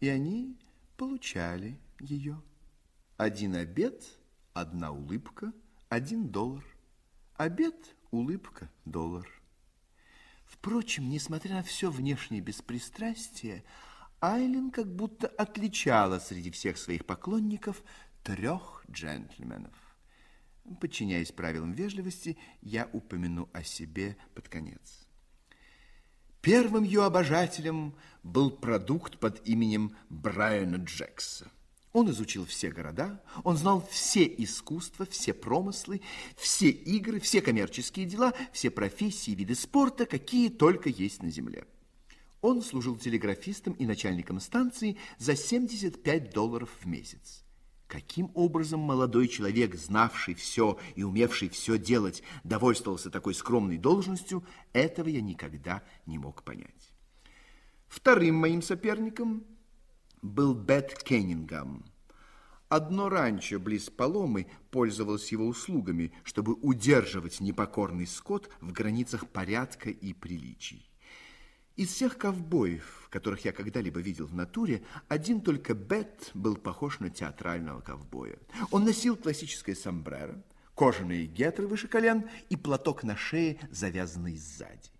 И 0.00 0.08
они 0.08 0.58
получали 0.96 1.78
ее. 2.00 2.42
Один 3.16 3.54
обед, 3.54 4.04
одна 4.52 4.92
улыбка, 4.92 5.52
один 5.88 6.28
доллар. 6.28 6.64
Обед, 7.36 7.96
улыбка, 8.10 8.70
доллар. 8.84 9.28
Впрочем, 10.46 11.08
несмотря 11.08 11.56
на 11.56 11.62
все 11.62 11.90
внешнее 11.90 12.40
беспристрастие, 12.40 13.64
Айлин 14.20 14.70
как 14.70 14.94
будто 14.94 15.26
отличала 15.26 16.18
среди 16.18 16.50
всех 16.50 16.78
своих 16.78 17.04
поклонников 17.04 17.82
трех 18.22 18.84
джентльменов. 18.90 19.74
Подчиняясь 20.80 21.32
правилам 21.32 21.72
вежливости, 21.72 22.38
я 22.62 22.88
упомяну 22.92 23.48
о 23.52 23.62
себе 23.62 24.16
под 24.34 24.48
конец. 24.48 25.06
Первым 26.40 26.84
ее 26.84 27.04
обожателем 27.04 27.94
был 28.22 28.50
продукт 28.50 29.18
под 29.18 29.46
именем 29.46 29.96
Брайана 30.08 30.76
Джекса. 30.76 31.50
Он 31.92 32.10
изучил 32.10 32.44
все 32.44 32.70
города, 32.70 33.22
он 33.44 33.56
знал 33.56 33.86
все 33.88 34.24
искусства, 34.24 35.06
все 35.06 35.32
промыслы, 35.32 36.00
все 36.36 36.68
игры, 36.68 37.20
все 37.20 37.40
коммерческие 37.40 38.04
дела, 38.04 38.34
все 38.52 38.70
профессии, 38.70 39.30
виды 39.30 39.54
спорта, 39.54 40.04
какие 40.04 40.48
только 40.48 40.88
есть 40.88 41.22
на 41.22 41.30
земле. 41.30 41.66
Он 42.40 42.62
служил 42.62 42.96
телеграфистом 42.96 43.74
и 43.74 43.86
начальником 43.86 44.40
станции 44.40 44.98
за 45.18 45.36
75 45.36 46.30
долларов 46.30 46.70
в 46.80 46.86
месяц. 46.86 47.43
Каким 47.86 48.30
образом 48.34 48.80
молодой 48.80 49.28
человек, 49.28 49.74
знавший 49.74 50.34
все 50.34 50.78
и 50.94 51.02
умевший 51.02 51.48
все 51.50 51.78
делать, 51.78 52.22
довольствовался 52.42 53.10
такой 53.10 53.34
скромной 53.34 53.78
должностью, 53.78 54.44
этого 54.72 55.08
я 55.08 55.20
никогда 55.20 55.82
не 56.06 56.18
мог 56.18 56.42
понять. 56.42 56.92
Вторым 57.86 58.36
моим 58.36 58.62
соперником 58.62 59.44
был 60.22 60.54
Бет 60.54 61.02
Кеннингам. 61.02 61.84
Одно 62.68 63.08
ранчо 63.08 63.60
близ 63.60 63.90
Паломы 63.90 64.46
пользовалось 64.70 65.30
его 65.30 65.46
услугами, 65.46 66.12
чтобы 66.24 66.54
удерживать 66.54 67.40
непокорный 67.40 68.06
скот 68.06 68.50
в 68.60 68.72
границах 68.72 69.28
порядка 69.28 69.90
и 69.90 70.12
приличий. 70.14 70.90
Из 71.76 71.88
всех 71.88 72.18
ковбоев, 72.18 73.08
которых 73.10 73.44
я 73.44 73.52
когда-либо 73.52 74.00
видел 74.00 74.26
в 74.26 74.34
натуре, 74.34 74.84
один 75.08 75.40
только 75.40 75.74
Бет 75.74 76.30
был 76.32 76.56
похож 76.56 77.00
на 77.00 77.10
театрального 77.10 77.80
ковбоя. 77.80 78.38
Он 78.70 78.84
носил 78.84 79.16
классическое 79.16 79.74
сомбреро, 79.74 80.40
кожаные 80.76 81.26
гетры 81.26 81.66
выше 81.66 81.88
колен 81.88 82.30
и 82.48 82.56
платок 82.56 83.02
на 83.02 83.16
шее, 83.16 83.58
завязанный 83.72 84.36
сзади. 84.36 84.90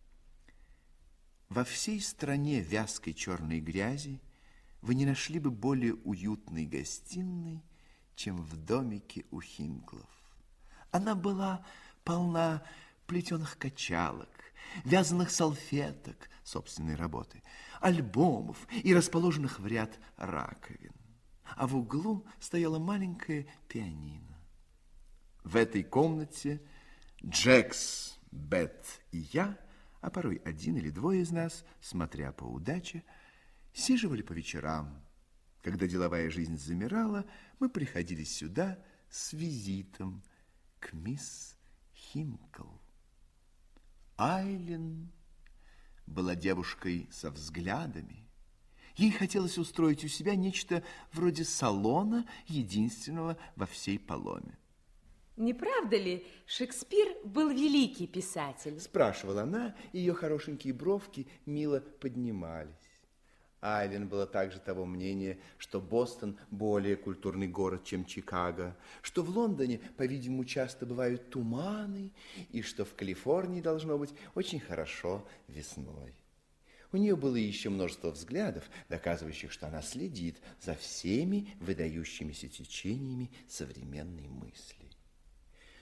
Во 1.49 1.63
всей 1.63 2.01
стране 2.01 2.61
вязкой 2.61 3.15
черной 3.15 3.61
грязи 3.61 4.21
вы 4.83 4.97
не 4.97 5.07
нашли 5.07 5.39
бы 5.39 5.53
более 5.53 5.95
уютной 5.95 6.67
гостиной, 6.67 7.63
чем 8.17 8.43
в 8.43 8.57
домике 8.57 9.25
у 9.31 9.41
Хинклов. 9.41 10.11
Она 10.91 11.15
была 11.15 11.65
полна 12.03 12.65
плетеных 13.07 13.59
качалок, 13.59 14.44
вязаных 14.85 15.31
салфеток 15.31 16.29
собственной 16.43 16.95
работы, 16.95 17.43
альбомов 17.81 18.67
и 18.71 18.95
расположенных 18.95 19.61
в 19.61 19.67
ряд 19.67 19.99
раковин. 20.17 20.93
А 21.57 21.67
в 21.67 21.77
углу 21.77 22.27
стояла 22.41 22.79
маленькая 22.79 23.47
пианино. 23.69 24.39
В 25.43 25.57
этой 25.57 25.83
комнате 25.83 26.63
Джекс, 27.25 28.19
Бет 28.31 29.03
и 29.13 29.19
я, 29.33 29.59
а 30.01 30.11
порой 30.11 30.37
один 30.45 30.77
или 30.77 30.91
двое 30.91 31.23
из 31.23 31.31
нас, 31.31 31.65
смотря 31.81 32.33
по 32.33 32.45
удаче, 32.45 33.05
сиживали 33.73 34.23
по 34.23 34.33
вечерам. 34.33 35.03
Когда 35.63 35.87
деловая 35.87 36.31
жизнь 36.31 36.59
замирала, 36.59 37.25
мы 37.59 37.71
приходили 37.71 38.25
сюда 38.25 38.79
с 39.09 39.33
визитом 39.33 40.23
к 40.79 40.93
мисс 40.93 41.57
Хинкл. 41.95 42.69
Айлин 44.17 45.11
была 46.07 46.35
девушкой 46.37 47.09
со 47.11 47.31
взглядами. 47.31 48.29
Ей 48.97 49.11
хотелось 49.11 49.59
устроить 49.59 50.05
у 50.05 50.09
себя 50.09 50.37
нечто 50.37 50.85
вроде 51.13 51.45
салона, 51.45 52.25
единственного 52.47 53.37
во 53.57 53.67
всей 53.67 53.99
Паломе. 53.99 54.57
Не 55.37 55.53
правда 55.53 55.97
ли, 55.97 56.25
Шекспир 56.47 57.09
был 57.25 57.51
великий 57.51 58.07
писатель? 58.07 58.79
Спрашивала 58.81 59.43
она, 59.43 59.75
ее 59.93 60.15
хорошенькие 60.15 60.73
бровки 60.73 61.27
мило 61.45 61.81
поднимались. 61.81 62.84
Айлен 63.65 64.09
была 64.09 64.27
также 64.27 64.61
того 64.61 64.85
мнения, 64.85 65.39
что 65.57 65.81
Бостон 65.81 66.39
более 66.51 66.97
культурный 66.97 67.49
город, 67.49 67.85
чем 67.85 68.05
Чикаго, 68.05 68.77
что 69.01 69.23
в 69.23 69.31
Лондоне, 69.31 69.81
по-видимому, 69.97 70.45
часто 70.45 70.85
бывают 70.85 71.31
туманы, 71.31 72.13
и 72.51 72.61
что 72.61 72.85
в 72.85 72.95
Калифорнии 72.95 73.63
должно 73.63 73.97
быть 73.97 74.13
очень 74.35 74.61
хорошо 74.61 75.27
весной. 75.49 76.13
У 76.93 76.99
нее 76.99 77.17
было 77.17 77.37
еще 77.37 77.71
множество 77.71 78.11
взглядов, 78.11 78.65
доказывающих, 78.91 79.51
что 79.51 79.67
она 79.67 79.81
следит 79.81 80.37
за 80.61 80.75
всеми 80.75 81.49
выдающимися 81.59 82.49
течениями 82.49 83.33
современной 83.49 84.29
мысли. 84.29 84.91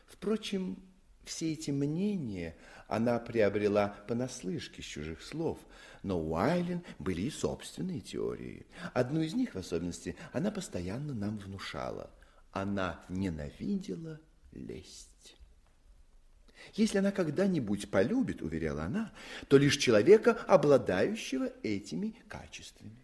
Впрочем, 0.07 0.79
все 1.25 1.53
эти 1.53 1.71
мнения 1.71 2.57
она 2.89 3.19
приобрела 3.19 3.89
понаслышке 4.09 4.83
с 4.83 4.85
чужих 4.85 5.23
слов, 5.23 5.59
но 6.03 6.21
у 6.21 6.35
Айлен 6.35 6.83
были 6.99 7.23
и 7.23 7.31
собственные 7.31 8.01
теории. 8.01 8.67
Одну 8.93 9.21
из 9.21 9.35
них, 9.35 9.55
в 9.55 9.59
особенности, 9.59 10.17
она 10.33 10.51
постоянно 10.51 11.15
нам 11.15 11.39
внушала. 11.39 12.11
Она 12.51 13.05
ненавидела 13.09 14.21
лесть. 14.53 15.37
Если 16.75 16.99
она 16.99 17.11
когда-нибудь 17.11 17.91
полюбит, 17.91 18.43
уверяла 18.43 18.85
она, 18.85 19.13
то 19.49 19.57
лишь 19.57 19.77
человека, 19.77 20.33
обладающего 20.47 21.51
этими 21.63 22.15
качествами. 22.29 22.97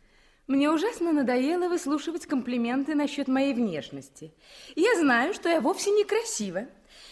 Мне 0.47 0.71
ужасно 0.71 1.13
надоело 1.13 1.69
выслушивать 1.69 2.27
комплименты 2.27 2.95
насчет 2.95 3.29
моей 3.29 3.53
внешности. 3.53 4.33
Я 4.77 4.99
знаю, 4.99 5.35
что 5.35 5.49
я 5.49 5.61
вовсе 5.61 5.91
не 5.91 6.05
красива. 6.05 6.67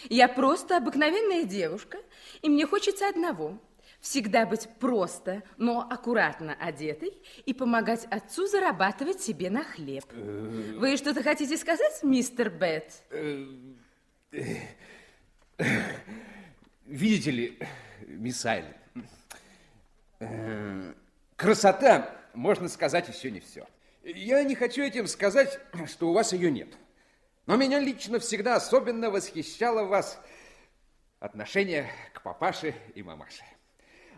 Я 0.08 0.28
просто 0.28 0.78
обыкновенная 0.78 1.44
девушка, 1.44 1.98
и 2.42 2.48
мне 2.48 2.66
хочется 2.66 3.08
одного– 3.08 3.58
всегда 4.06 4.46
быть 4.46 4.68
просто, 4.78 5.42
но 5.56 5.80
аккуратно 5.80 6.54
одетой 6.54 7.12
и 7.44 7.52
помогать 7.52 8.04
отцу 8.04 8.46
зарабатывать 8.46 9.20
себе 9.20 9.50
на 9.50 9.64
хлеб. 9.64 10.04
Вы 10.12 10.96
что-то 10.96 11.24
хотите 11.24 11.56
сказать, 11.56 12.04
мистер 12.04 12.50
Бет? 12.50 13.02
Видите 16.84 17.30
ли, 17.32 17.58
мисс 18.06 18.46
Айли, 18.46 18.72
э, 20.20 20.94
красота, 21.34 22.16
можно 22.32 22.68
сказать, 22.68 23.08
еще 23.08 23.32
не 23.32 23.40
все. 23.40 23.66
Я 24.04 24.44
не 24.44 24.54
хочу 24.54 24.82
этим 24.82 25.08
сказать, 25.08 25.58
что 25.88 26.10
у 26.10 26.12
вас 26.12 26.32
ее 26.32 26.52
нет. 26.52 26.68
Но 27.46 27.56
меня 27.56 27.80
лично 27.80 28.20
всегда 28.20 28.54
особенно 28.54 29.10
восхищало 29.10 29.84
вас 29.84 30.20
отношение 31.18 31.90
к 32.12 32.22
папаше 32.22 32.76
и 32.94 33.02
мамаше. 33.02 33.42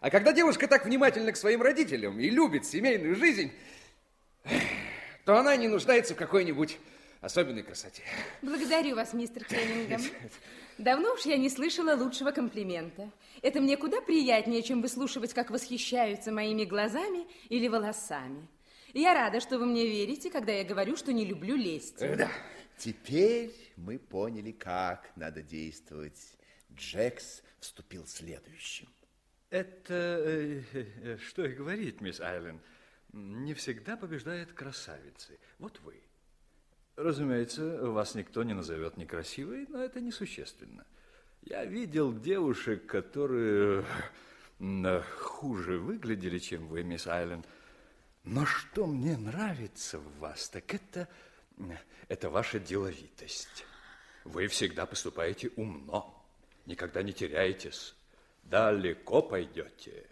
А 0.00 0.10
когда 0.10 0.32
девушка 0.32 0.68
так 0.68 0.84
внимательна 0.84 1.32
к 1.32 1.36
своим 1.36 1.62
родителям 1.62 2.18
и 2.20 2.30
любит 2.30 2.64
семейную 2.64 3.16
жизнь, 3.16 3.50
то 5.24 5.36
она 5.36 5.56
не 5.56 5.68
нуждается 5.68 6.14
в 6.14 6.16
какой-нибудь 6.16 6.78
особенной 7.20 7.62
красоте. 7.62 8.02
Благодарю 8.42 8.94
вас, 8.94 9.12
мистер 9.12 9.44
Кеннингем. 9.44 10.00
Давно 10.78 11.14
уж 11.14 11.22
я 11.22 11.36
не 11.36 11.50
слышала 11.50 11.96
лучшего 11.96 12.30
комплимента. 12.30 13.10
Это 13.42 13.60
мне 13.60 13.76
куда 13.76 14.00
приятнее, 14.00 14.62
чем 14.62 14.80
выслушивать, 14.80 15.34
как 15.34 15.50
восхищаются 15.50 16.30
моими 16.30 16.64
глазами 16.64 17.26
или 17.48 17.66
волосами. 17.66 18.46
Я 18.94 19.14
рада, 19.14 19.40
что 19.40 19.58
вы 19.58 19.66
мне 19.66 19.86
верите, 19.86 20.30
когда 20.30 20.52
я 20.52 20.64
говорю, 20.64 20.96
что 20.96 21.12
не 21.12 21.24
люблю 21.24 21.56
лесть. 21.56 21.98
Да. 21.98 22.30
Теперь 22.78 23.52
мы 23.76 23.98
поняли, 23.98 24.52
как 24.52 25.10
надо 25.16 25.42
действовать. 25.42 26.18
Джекс 26.72 27.42
вступил 27.58 28.06
следующим. 28.06 28.88
Это, 29.50 29.94
э, 29.94 30.62
э, 30.72 31.16
что 31.18 31.44
и 31.44 31.54
говорить, 31.54 32.00
мисс 32.00 32.20
Айлен, 32.20 32.60
не 33.12 33.54
всегда 33.54 33.96
побеждает 33.96 34.52
красавицы. 34.52 35.38
Вот 35.58 35.80
вы. 35.80 36.02
Разумеется, 36.96 37.90
вас 37.90 38.14
никто 38.14 38.42
не 38.42 38.54
назовет 38.54 38.96
некрасивой, 38.96 39.66
но 39.68 39.82
это 39.82 40.00
несущественно. 40.00 40.86
Я 41.42 41.64
видел 41.64 42.12
девушек, 42.12 42.86
которые 42.86 43.84
э, 44.58 45.02
хуже 45.18 45.78
выглядели, 45.78 46.38
чем 46.38 46.68
вы, 46.68 46.82
мисс 46.82 47.06
Айлен. 47.06 47.44
Но 48.24 48.44
что 48.44 48.86
мне 48.86 49.16
нравится 49.16 49.98
в 49.98 50.18
вас, 50.18 50.50
так 50.50 50.74
это 50.74 51.08
это 52.08 52.30
ваша 52.30 52.58
деловитость. 52.58 53.64
Вы 54.24 54.48
всегда 54.48 54.86
поступаете 54.86 55.50
умно, 55.56 56.24
никогда 56.66 57.02
не 57.02 57.12
теряетесь, 57.12 57.94
далеко 58.50 59.22
пойдете. 59.22 60.06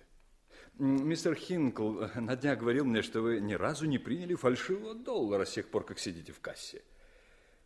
Мистер 0.78 1.34
Хинкл 1.34 2.03
на 2.16 2.37
днях 2.37 2.59
говорил 2.59 2.84
мне, 2.84 3.03
что 3.03 3.22
вы 3.22 3.41
ни 3.41 3.55
разу 3.55 3.87
не 3.87 3.99
приняли 3.99 4.34
фальшивого 4.34 4.95
доллара 4.95 5.45
с 5.45 5.53
тех 5.53 5.68
пор, 5.68 5.84
как 5.84 5.99
сидите 5.99 6.32
в 6.32 6.41
кассе. 6.41 6.82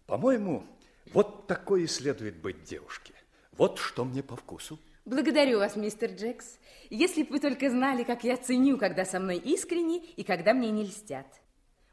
По-моему, 0.06 0.64
вот 1.12 1.46
такой 1.48 1.82
и 1.82 1.86
следует 1.86 2.36
быть 2.36 2.62
девушке. 2.62 3.14
Вот 3.52 3.78
что 3.78 4.04
мне 4.04 4.22
по 4.22 4.36
вкусу. 4.36 4.78
Благодарю 5.04 5.58
вас, 5.58 5.74
мистер 5.74 6.12
Джекс. 6.12 6.58
Если 6.88 7.24
бы 7.24 7.30
вы 7.32 7.40
только 7.40 7.68
знали, 7.68 8.04
как 8.04 8.22
я 8.22 8.36
ценю, 8.36 8.78
когда 8.78 9.04
со 9.04 9.18
мной 9.18 9.38
искренне 9.38 9.98
и 9.98 10.22
когда 10.22 10.54
мне 10.54 10.70
не 10.70 10.84
льстят. 10.84 11.26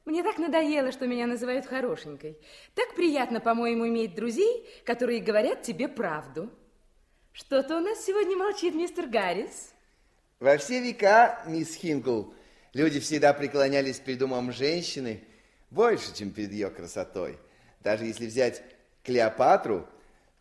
Мне 0.05 0.23
так 0.23 0.38
надоело, 0.38 0.91
что 0.91 1.07
меня 1.07 1.25
называют 1.25 1.65
хорошенькой. 1.65 2.38
Так 2.75 2.95
приятно, 2.95 3.39
по-моему, 3.39 3.88
иметь 3.88 4.13
друзей, 4.13 4.67
которые 4.86 5.19
говорят 5.19 5.63
тебе 5.63 5.88
правду. 5.88 6.51
Что-то 7.38 7.77
у 7.77 7.79
нас 7.81 8.03
сегодня 8.03 8.35
молчит 8.35 8.73
мистер 8.73 9.05
Гаррис. 9.05 9.69
Во 10.39 10.57
все 10.57 10.81
века, 10.81 11.43
мисс 11.45 11.75
Хинкл, 11.75 12.31
люди 12.73 12.99
всегда 12.99 13.31
преклонялись 13.31 13.99
перед 13.99 14.23
умом 14.23 14.51
женщины 14.51 15.23
больше, 15.69 16.15
чем 16.15 16.31
перед 16.31 16.51
ее 16.51 16.71
красотой. 16.71 17.38
Даже 17.83 18.05
если 18.05 18.25
взять 18.25 18.63
Клеопатру, 19.03 19.88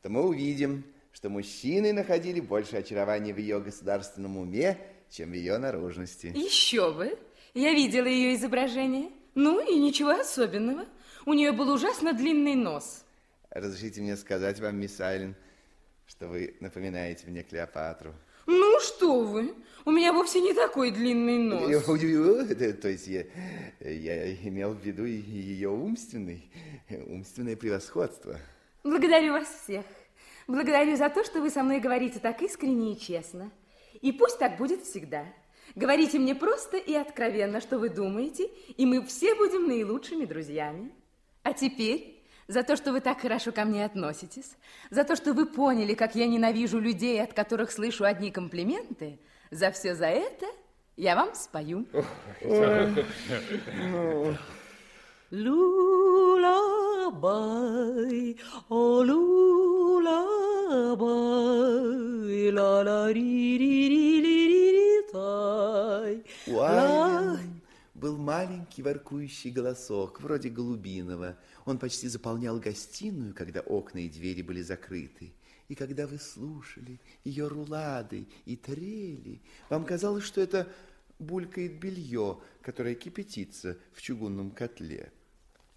то 0.00 0.08
мы 0.08 0.22
увидим, 0.26 0.86
что 1.12 1.28
мужчины 1.28 1.92
находили 1.92 2.40
больше 2.40 2.78
очарования 2.78 3.34
в 3.34 3.38
ее 3.38 3.60
государственном 3.60 4.38
уме, 4.38 4.78
чем 5.10 5.32
в 5.32 5.34
ее 5.34 5.58
наружности. 5.58 6.28
Еще 6.28 6.94
бы. 6.94 7.18
Я 7.52 7.74
видела 7.74 8.06
ее 8.06 8.34
изображение. 8.36 9.10
Ну 9.34 9.60
и 9.60 9.78
ничего 9.78 10.12
особенного. 10.12 10.86
У 11.26 11.34
нее 11.34 11.52
был 11.52 11.70
ужасно 11.70 12.14
длинный 12.14 12.54
нос. 12.54 13.04
Разрешите 13.50 14.00
мне 14.00 14.16
сказать 14.16 14.60
вам, 14.60 14.76
мисс 14.80 14.98
Айлен, 14.98 15.36
что 16.06 16.28
вы 16.28 16.56
напоминаете 16.60 17.26
мне 17.26 17.42
Клеопатру. 17.42 18.14
Ну, 18.46 18.78
что 18.80 19.20
вы, 19.22 19.54
у 19.84 19.90
меня 19.90 20.12
вовсе 20.12 20.40
не 20.40 20.54
такой 20.54 20.92
длинный 20.92 21.38
нос. 21.38 21.84
То 22.80 22.88
есть 22.88 23.08
я, 23.08 23.24
я 23.80 24.34
имел 24.34 24.72
в 24.72 24.80
виду 24.80 25.04
ее 25.04 25.68
умственный, 25.68 26.48
умственное 27.06 27.56
превосходство. 27.56 28.38
Благодарю 28.84 29.32
вас 29.32 29.48
всех. 29.48 29.84
Благодарю 30.46 30.96
за 30.96 31.08
то, 31.08 31.24
что 31.24 31.40
вы 31.40 31.50
со 31.50 31.64
мной 31.64 31.80
говорите 31.80 32.20
так 32.20 32.40
искренне 32.40 32.92
и 32.92 32.98
честно. 32.98 33.50
И 34.00 34.12
пусть 34.12 34.38
так 34.38 34.58
будет 34.58 34.84
всегда. 34.84 35.24
Говорите 35.74 36.20
мне 36.20 36.36
просто 36.36 36.76
и 36.76 36.94
откровенно, 36.94 37.60
что 37.60 37.78
вы 37.78 37.88
думаете, 37.88 38.48
и 38.76 38.86
мы 38.86 39.04
все 39.04 39.34
будем 39.34 39.66
наилучшими 39.66 40.24
друзьями. 40.24 40.92
А 41.42 41.52
теперь 41.52 42.15
за 42.48 42.62
то, 42.62 42.76
что 42.76 42.92
вы 42.92 43.00
так 43.00 43.20
хорошо 43.20 43.52
ко 43.52 43.64
мне 43.64 43.84
относитесь, 43.84 44.56
за 44.90 45.04
то, 45.04 45.16
что 45.16 45.32
вы 45.32 45.46
поняли, 45.46 45.94
как 45.94 46.14
я 46.14 46.26
ненавижу 46.26 46.78
людей, 46.78 47.22
от 47.22 47.32
которых 47.32 47.70
слышу 47.72 48.04
одни 48.04 48.30
комплименты, 48.30 49.18
за 49.50 49.70
все 49.70 49.94
за 49.94 50.06
это 50.06 50.46
я 50.96 51.16
вам 51.16 51.34
спою. 51.34 51.86
Lullaby, 55.28 55.56
oh 58.68 59.02
lullaby, 59.02 59.32
la 62.52 62.82
la 62.84 63.10
был 67.96 68.16
маленький 68.18 68.82
воркующий 68.82 69.50
голосок, 69.50 70.20
вроде 70.20 70.48
голубиного. 70.50 71.36
Он 71.64 71.78
почти 71.78 72.08
заполнял 72.08 72.58
гостиную, 72.58 73.34
когда 73.34 73.60
окна 73.60 73.98
и 73.98 74.08
двери 74.08 74.42
были 74.42 74.62
закрыты. 74.62 75.32
И 75.68 75.74
когда 75.74 76.06
вы 76.06 76.18
слушали 76.18 77.00
ее 77.24 77.48
рулады 77.48 78.28
и 78.44 78.56
трели, 78.56 79.40
вам 79.68 79.84
казалось, 79.84 80.24
что 80.24 80.40
это 80.40 80.68
булькает 81.18 81.80
белье, 81.80 82.38
которое 82.62 82.94
кипятится 82.94 83.78
в 83.92 84.02
чугунном 84.02 84.50
котле. 84.50 85.12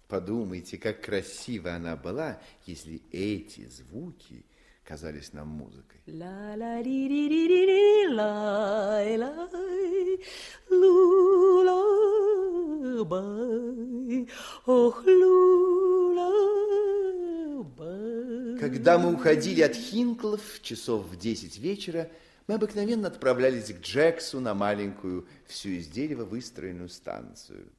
Подумайте, 0.06 0.76
как 0.76 1.02
красиво 1.02 1.74
она 1.74 1.96
была, 1.96 2.40
если 2.66 3.02
эти 3.10 3.66
звуки 3.66 4.44
казались 4.84 5.32
нам 5.32 5.48
музыкой. 5.48 6.00
ла 6.06 6.54
ла 6.56 6.82
ри 6.82 7.08
ри 7.08 7.28
ри 7.28 7.46
ри 7.46 7.66
ри 7.66 8.14
лай 8.14 9.16
лай 9.16 10.18
лулабай 10.68 11.90
ох 11.94 11.99
лулабай 13.00 14.26
Когда 18.58 18.98
мы 18.98 19.12
уходили 19.12 19.62
от 19.62 19.74
Хинклов 19.74 20.60
часов 20.62 21.06
в 21.06 21.16
десять 21.16 21.58
вечера, 21.58 22.10
мы 22.46 22.54
обыкновенно 22.54 23.08
отправлялись 23.08 23.72
к 23.72 23.80
Джексу 23.80 24.40
на 24.40 24.54
маленькую, 24.54 25.26
всю 25.46 25.70
из 25.70 25.86
дерева 25.88 26.24
выстроенную 26.24 26.88
станцию. 26.88 27.72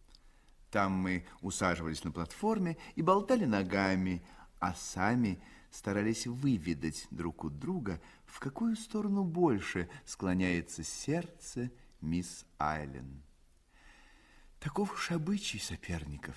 Там 0.72 0.93
мы 0.93 1.26
усаживались 1.41 2.03
на 2.03 2.11
платформе 2.11 2.78
и 2.95 3.01
болтали 3.01 3.45
ногами, 3.45 4.24
а 4.59 4.74
сами 4.74 5.41
старались 5.72 6.28
выведать 6.28 7.07
друг 7.11 7.43
у 7.43 7.49
друга, 7.49 7.99
в 8.26 8.39
какую 8.39 8.76
сторону 8.76 9.24
больше 9.24 9.89
склоняется 10.05 10.84
сердце 10.84 11.72
мисс 11.99 12.45
Айлен. 12.57 13.24
Таков 14.62 14.93
уж 14.93 15.09
обычай 15.09 15.57
соперников. 15.57 16.36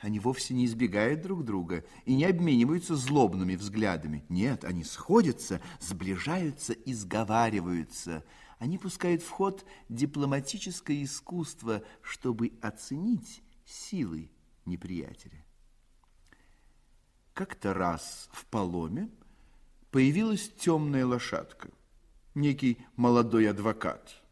Они 0.00 0.20
вовсе 0.20 0.52
не 0.52 0.66
избегают 0.66 1.22
друг 1.22 1.44
друга 1.44 1.82
и 2.04 2.14
не 2.14 2.26
обмениваются 2.26 2.94
злобными 2.94 3.56
взглядами. 3.56 4.22
Нет, 4.28 4.64
они 4.64 4.84
сходятся, 4.84 5.62
сближаются 5.80 6.74
и 6.74 6.92
сговариваются. 6.92 8.22
Они 8.58 8.76
пускают 8.76 9.22
в 9.22 9.30
ход 9.30 9.64
дипломатическое 9.88 11.02
искусство, 11.02 11.82
чтобы 12.02 12.52
оценить 12.60 13.42
силы 13.64 14.30
неприятеля. 14.66 15.42
Как-то 17.32 17.72
раз 17.72 18.28
в 18.30 18.44
Поломе 18.44 19.08
появилась 19.90 20.50
темная 20.50 21.06
лошадка, 21.06 21.70
некий 22.34 22.76
молодой 22.96 23.48
адвокат. 23.48 24.22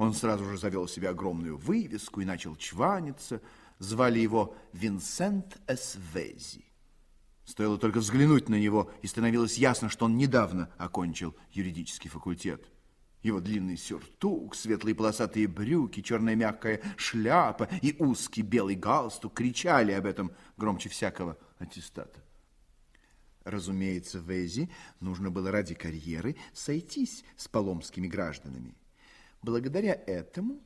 Он 0.00 0.14
сразу 0.14 0.46
же 0.46 0.56
завел 0.56 0.88
себе 0.88 1.10
огромную 1.10 1.58
вывеску 1.58 2.22
и 2.22 2.24
начал 2.24 2.56
чваниться. 2.56 3.42
Звали 3.78 4.18
его 4.18 4.56
Винсент 4.72 5.58
Эсвези. 5.66 6.64
Стоило 7.44 7.76
только 7.76 7.98
взглянуть 7.98 8.48
на 8.48 8.54
него, 8.54 8.90
и 9.02 9.06
становилось 9.06 9.58
ясно, 9.58 9.90
что 9.90 10.06
он 10.06 10.16
недавно 10.16 10.70
окончил 10.78 11.36
юридический 11.50 12.08
факультет. 12.08 12.66
Его 13.22 13.40
длинный 13.40 13.76
сюртук, 13.76 14.54
светлые 14.54 14.94
полосатые 14.94 15.46
брюки, 15.46 16.00
черная 16.00 16.34
мягкая 16.34 16.80
шляпа 16.96 17.68
и 17.82 17.94
узкий 17.98 18.40
белый 18.40 18.76
галстук 18.76 19.34
кричали 19.34 19.92
об 19.92 20.06
этом 20.06 20.32
громче 20.56 20.88
всякого 20.88 21.36
аттестата. 21.58 22.24
Разумеется, 23.44 24.18
Вези 24.18 24.70
нужно 25.00 25.30
было 25.30 25.50
ради 25.50 25.74
карьеры 25.74 26.36
сойтись 26.54 27.22
с 27.36 27.48
поломскими 27.48 28.08
гражданами. 28.08 28.79
Благодаря 29.42 29.94
этому 29.94 30.60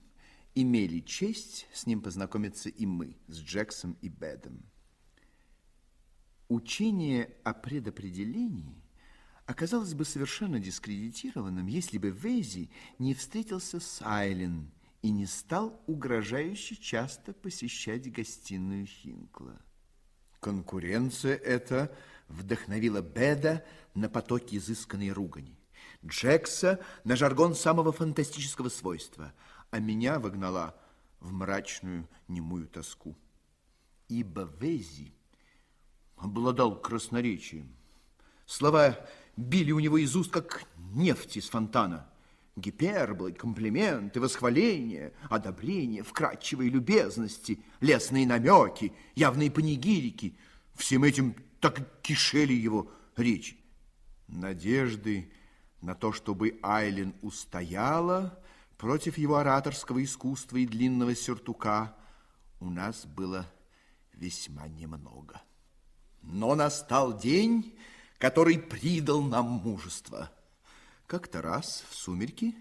имели 0.54 1.00
честь 1.00 1.66
с 1.72 1.86
ним 1.86 2.00
познакомиться 2.00 2.68
и 2.68 2.86
мы, 2.86 3.16
с 3.28 3.38
Джексом 3.38 3.96
и 4.00 4.08
Бедом. 4.08 4.64
Учение 6.48 7.34
о 7.44 7.54
предопределении 7.54 8.82
оказалось 9.46 9.94
бы 9.94 10.04
совершенно 10.04 10.58
дискредитированным, 10.58 11.66
если 11.66 11.98
бы 11.98 12.10
Вези 12.10 12.70
не 12.98 13.14
встретился 13.14 13.80
с 13.80 14.02
Айлен 14.02 14.70
и 15.02 15.10
не 15.10 15.26
стал 15.26 15.80
угрожающе 15.86 16.76
часто 16.76 17.32
посещать 17.32 18.10
гостиную 18.10 18.86
Хинкла. 18.86 19.60
Конкуренция 20.40 21.36
эта 21.36 21.96
вдохновила 22.28 23.02
Беда 23.02 23.64
на 23.94 24.08
потоки 24.08 24.56
изысканной 24.56 25.10
ругани, 25.10 25.58
Джекса 26.06 26.80
на 27.04 27.16
жаргон 27.16 27.54
самого 27.54 27.92
фантастического 27.92 28.68
свойства, 28.68 29.32
а 29.70 29.78
меня 29.78 30.18
вогнала 30.18 30.74
в 31.20 31.32
мрачную 31.32 32.08
немую 32.28 32.68
тоску. 32.68 33.16
Ибо 34.08 34.50
Вези 34.60 35.12
обладал 36.16 36.80
красноречием. 36.80 37.74
Слова 38.46 38.98
били 39.36 39.72
у 39.72 39.80
него 39.80 39.98
из 39.98 40.14
уст, 40.14 40.30
как 40.30 40.64
нефть 40.76 41.38
из 41.38 41.48
фонтана. 41.48 42.08
Гиперболы, 42.56 43.32
комплименты, 43.32 44.20
восхваления, 44.20 45.12
одобрения, 45.28 46.04
вкрадчивые 46.04 46.70
любезности, 46.70 47.64
лесные 47.80 48.26
намеки, 48.26 48.92
явные 49.16 49.50
панигирики. 49.50 50.36
Всем 50.74 51.02
этим 51.02 51.34
так 51.58 52.00
кишели 52.02 52.52
его 52.52 52.92
речи. 53.16 53.56
Надежды 54.28 55.32
на 55.84 55.94
то, 55.94 56.12
чтобы 56.12 56.58
Айлен 56.62 57.14
устояла 57.20 58.42
против 58.78 59.18
его 59.18 59.36
ораторского 59.36 60.02
искусства 60.02 60.56
и 60.56 60.66
длинного 60.66 61.14
сюртука, 61.14 61.94
у 62.58 62.70
нас 62.70 63.04
было 63.04 63.46
весьма 64.14 64.66
немного. 64.66 65.42
Но 66.22 66.54
настал 66.54 67.16
день, 67.18 67.78
который 68.16 68.58
придал 68.58 69.20
нам 69.20 69.44
мужество. 69.44 70.32
Как-то 71.06 71.42
раз 71.42 71.84
в 71.90 71.94
сумерки 71.94 72.56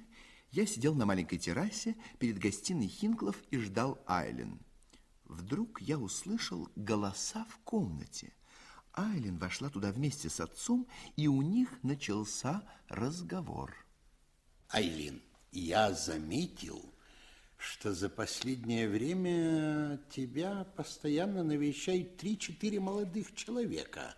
я 0.51 0.65
сидел 0.65 0.93
на 0.93 1.05
маленькой 1.05 1.37
террасе 1.37 1.95
перед 2.19 2.37
гостиной 2.39 2.87
Хинклов 2.87 3.37
и 3.51 3.57
ждал 3.57 4.03
Айлен. 4.05 4.59
Вдруг 5.23 5.79
я 5.79 5.97
услышал 5.97 6.67
голоса 6.75 7.45
в 7.49 7.57
комнате. 7.59 8.33
Айлен 8.93 9.37
вошла 9.37 9.69
туда 9.69 9.91
вместе 9.91 10.29
с 10.29 10.39
отцом, 10.39 10.87
и 11.15 11.27
у 11.27 11.41
них 11.41 11.69
начался 11.83 12.63
разговор. 12.89 13.75
Айлин, 14.69 15.21
я 15.51 15.91
заметил, 15.93 16.93
что 17.57 17.93
за 17.93 18.09
последнее 18.09 18.87
время 18.87 19.99
тебя 20.11 20.65
постоянно 20.75 21.43
навещают 21.43 22.17
три-четыре 22.17 22.79
молодых 22.79 23.33
человека. 23.35 24.15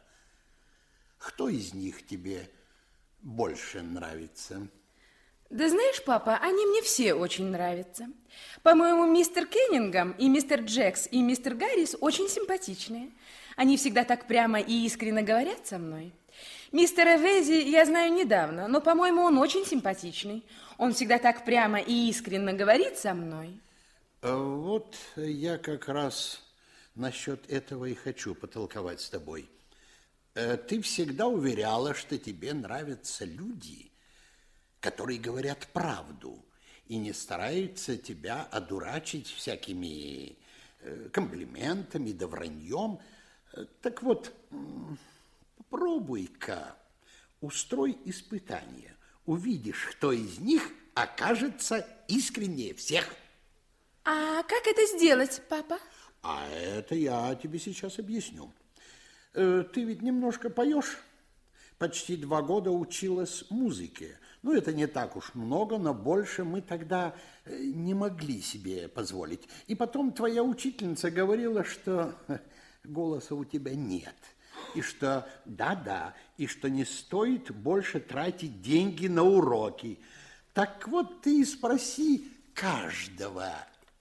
Кто 1.17 1.47
из 1.47 1.73
них 1.73 2.05
тебе 2.05 2.49
больше 3.21 3.81
нравится? 3.81 4.67
Да 5.49 5.69
знаешь, 5.69 6.03
папа, 6.03 6.37
они 6.37 6.65
мне 6.65 6.81
все 6.81 7.13
очень 7.13 7.45
нравятся. 7.45 8.07
По-моему, 8.63 9.05
мистер 9.05 9.45
Кеннингем 9.45 10.11
и 10.13 10.27
мистер 10.27 10.61
Джекс 10.61 11.07
и 11.09 11.21
мистер 11.21 11.53
Гаррис 11.53 11.95
очень 12.01 12.27
симпатичные. 12.27 13.11
Они 13.55 13.77
всегда 13.77 14.03
так 14.03 14.27
прямо 14.27 14.59
и 14.59 14.85
искренне 14.85 15.21
говорят 15.21 15.65
со 15.65 15.77
мной. 15.77 16.13
Мистера 16.71 17.17
Вези 17.17 17.69
я 17.69 17.85
знаю 17.85 18.13
недавно, 18.13 18.67
но, 18.67 18.81
по-моему, 18.81 19.21
он 19.21 19.37
очень 19.37 19.65
симпатичный. 19.65 20.43
Он 20.77 20.93
всегда 20.93 21.19
так 21.19 21.45
прямо 21.45 21.79
и 21.79 22.09
искренне 22.09 22.53
говорит 22.53 22.97
со 22.97 23.13
мной. 23.13 23.59
А 24.21 24.35
вот 24.35 24.95
я 25.15 25.57
как 25.57 25.87
раз 25.87 26.41
насчет 26.95 27.49
этого 27.49 27.85
и 27.85 27.93
хочу 27.93 28.35
потолковать 28.35 28.99
с 28.99 29.09
тобой. 29.09 29.49
Э, 30.33 30.57
ты 30.57 30.81
всегда 30.81 31.27
уверяла, 31.27 31.93
что 31.93 32.17
тебе 32.17 32.53
нравятся 32.53 33.23
люди, 33.23 33.91
которые 34.81 35.19
говорят 35.19 35.67
правду 35.67 36.43
и 36.87 36.97
не 36.97 37.13
стараются 37.13 37.97
тебя 37.97 38.43
одурачить 38.51 39.27
всякими 39.27 40.37
э, 40.81 41.09
комплиментами 41.11 42.11
да 42.11 42.27
враньем. 42.27 42.99
Так 43.81 44.03
вот, 44.03 44.33
попробуй-ка, 45.57 46.75
устрой 47.41 47.97
испытание. 48.05 48.95
Увидишь, 49.25 49.87
кто 49.91 50.11
из 50.11 50.39
них 50.39 50.69
окажется 50.93 51.87
искреннее 52.07 52.73
всех. 52.73 53.07
А 54.03 54.43
как 54.43 54.67
это 54.67 54.85
сделать, 54.97 55.41
папа? 55.49 55.79
А 56.21 56.47
это 56.49 56.95
я 56.95 57.35
тебе 57.35 57.59
сейчас 57.59 57.99
объясню. 57.99 58.51
Э, 59.33 59.63
ты 59.73 59.83
ведь 59.83 60.01
немножко 60.01 60.49
поешь? 60.49 60.97
Почти 61.77 62.15
два 62.15 62.41
года 62.41 62.71
училась 62.71 63.45
музыке. 63.49 64.17
Ну, 64.41 64.53
это 64.53 64.73
не 64.73 64.87
так 64.87 65.15
уж 65.15 65.33
много, 65.33 65.77
но 65.77 65.93
больше 65.93 66.43
мы 66.43 66.61
тогда 66.61 67.15
э, 67.45 67.57
не 67.57 67.93
могли 67.93 68.41
себе 68.41 68.87
позволить. 68.87 69.41
И 69.67 69.75
потом 69.75 70.13
твоя 70.13 70.43
учительница 70.43 71.11
говорила, 71.11 71.63
что 71.63 72.15
голоса 72.91 73.35
у 73.35 73.45
тебя 73.45 73.75
нет. 73.75 74.15
И 74.73 74.81
что 74.81 75.29
да-да, 75.45 76.13
и 76.37 76.47
что 76.47 76.69
не 76.69 76.85
стоит 76.85 77.51
больше 77.51 77.99
тратить 77.99 78.61
деньги 78.61 79.07
на 79.07 79.23
уроки. 79.23 79.99
Так 80.53 80.87
вот 80.87 81.21
ты 81.21 81.41
и 81.41 81.45
спроси 81.45 82.31
каждого 82.53 83.53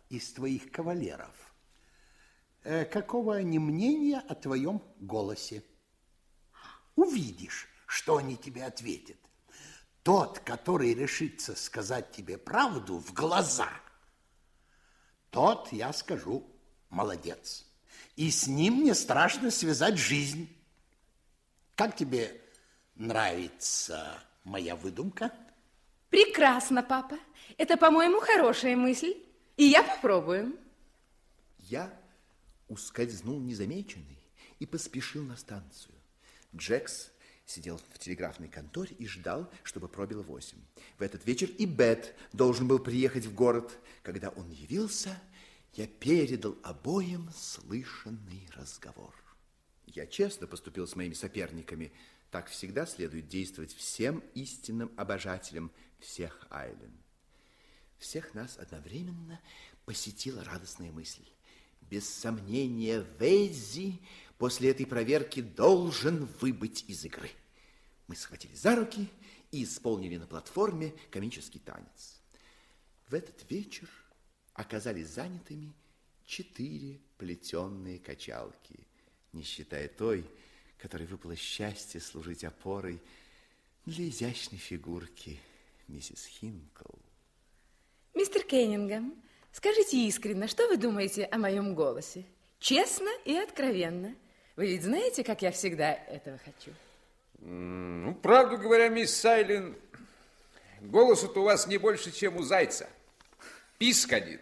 из 0.08 0.32
твоих 0.32 0.70
кавалеров, 0.70 1.34
э, 2.62 2.84
какого 2.84 3.36
они 3.36 3.58
мнения 3.58 4.20
о 4.20 4.34
твоем 4.34 4.82
голосе. 5.00 5.62
Увидишь, 6.96 7.68
что 7.86 8.16
они 8.16 8.36
тебе 8.36 8.64
ответят. 8.64 9.18
Тот, 10.02 10.38
который 10.40 10.94
решится 10.94 11.56
сказать 11.56 12.12
тебе 12.12 12.38
правду 12.38 12.98
в 12.98 13.12
глаза, 13.12 13.70
тот, 15.30 15.72
я 15.72 15.92
скажу, 15.92 16.46
молодец. 16.90 17.63
И 18.16 18.30
с 18.30 18.46
ним 18.46 18.74
мне 18.74 18.94
страшно 18.94 19.50
связать 19.50 19.98
жизнь. 19.98 20.48
Как 21.74 21.96
тебе 21.96 22.40
нравится 22.94 24.22
моя 24.44 24.76
выдумка? 24.76 25.32
Прекрасно, 26.10 26.82
папа. 26.82 27.18
Это, 27.58 27.76
по-моему, 27.76 28.20
хорошая 28.20 28.76
мысль. 28.76 29.16
И 29.56 29.64
я 29.64 29.82
попробую. 29.82 30.56
Я 31.58 31.92
ускользнул 32.68 33.40
незамеченный 33.40 34.18
и 34.60 34.66
поспешил 34.66 35.24
на 35.24 35.36
станцию. 35.36 35.94
Джекс 36.54 37.10
сидел 37.46 37.80
в 37.92 37.98
телеграфной 37.98 38.48
конторе 38.48 38.94
и 38.98 39.06
ждал, 39.06 39.50
чтобы 39.64 39.88
пробило 39.88 40.22
восемь. 40.22 40.58
В 40.98 41.02
этот 41.02 41.26
вечер 41.26 41.50
и 41.58 41.66
Бет 41.66 42.14
должен 42.32 42.68
был 42.68 42.78
приехать 42.78 43.26
в 43.26 43.34
город. 43.34 43.76
Когда 44.02 44.28
он 44.30 44.50
явился, 44.50 45.18
я 45.74 45.86
передал 45.86 46.56
обоим 46.62 47.28
слышанный 47.34 48.48
разговор. 48.54 49.14
Я 49.86 50.06
честно 50.06 50.46
поступил 50.46 50.86
с 50.86 50.96
моими 50.96 51.14
соперниками. 51.14 51.92
Так 52.30 52.48
всегда 52.48 52.86
следует 52.86 53.28
действовать 53.28 53.74
всем 53.74 54.22
истинным 54.34 54.92
обожателям 54.96 55.70
всех 55.98 56.46
Айлен. 56.50 56.92
Всех 57.98 58.34
нас 58.34 58.58
одновременно 58.58 59.40
посетила 59.84 60.44
радостная 60.44 60.90
мысль. 60.90 61.24
Без 61.82 62.08
сомнения, 62.08 63.04
Вейзи 63.18 64.00
после 64.38 64.70
этой 64.70 64.86
проверки 64.86 65.40
должен 65.40 66.26
выбыть 66.40 66.84
из 66.88 67.04
игры. 67.04 67.30
Мы 68.06 68.16
схватили 68.16 68.54
за 68.54 68.76
руки 68.76 69.08
и 69.50 69.64
исполнили 69.64 70.16
на 70.16 70.26
платформе 70.26 70.94
комический 71.10 71.58
танец. 71.58 72.20
В 73.08 73.14
этот 73.14 73.48
вечер 73.50 73.88
оказались 74.54 75.08
занятыми 75.08 75.72
четыре 76.24 76.98
плетенные 77.18 77.98
качалки, 77.98 78.86
не 79.32 79.42
считая 79.42 79.88
той, 79.88 80.24
которой 80.78 81.06
выпало 81.06 81.36
счастье 81.36 82.00
служить 82.00 82.44
опорой 82.44 83.00
для 83.84 84.08
изящной 84.08 84.58
фигурки 84.58 85.38
миссис 85.88 86.26
Хинкл. 86.26 86.94
Мистер 88.14 88.42
Кеннингем, 88.44 89.14
скажите 89.52 89.98
искренне, 90.06 90.46
что 90.46 90.68
вы 90.68 90.76
думаете 90.76 91.24
о 91.24 91.38
моем 91.38 91.74
голосе? 91.74 92.24
Честно 92.58 93.10
и 93.24 93.34
откровенно. 93.34 94.14
Вы 94.56 94.68
ведь 94.68 94.84
знаете, 94.84 95.24
как 95.24 95.42
я 95.42 95.50
всегда 95.50 95.92
этого 95.92 96.38
хочу? 96.38 96.72
Ну, 97.40 98.14
правду 98.14 98.56
говоря, 98.56 98.88
мисс 98.88 99.14
Сайлин, 99.14 99.76
голос 100.80 101.24
у 101.24 101.42
вас 101.42 101.66
не 101.66 101.76
больше, 101.76 102.12
чем 102.12 102.36
у 102.36 102.42
зайца. 102.42 102.88
Писк 103.78 104.12
один. 104.12 104.40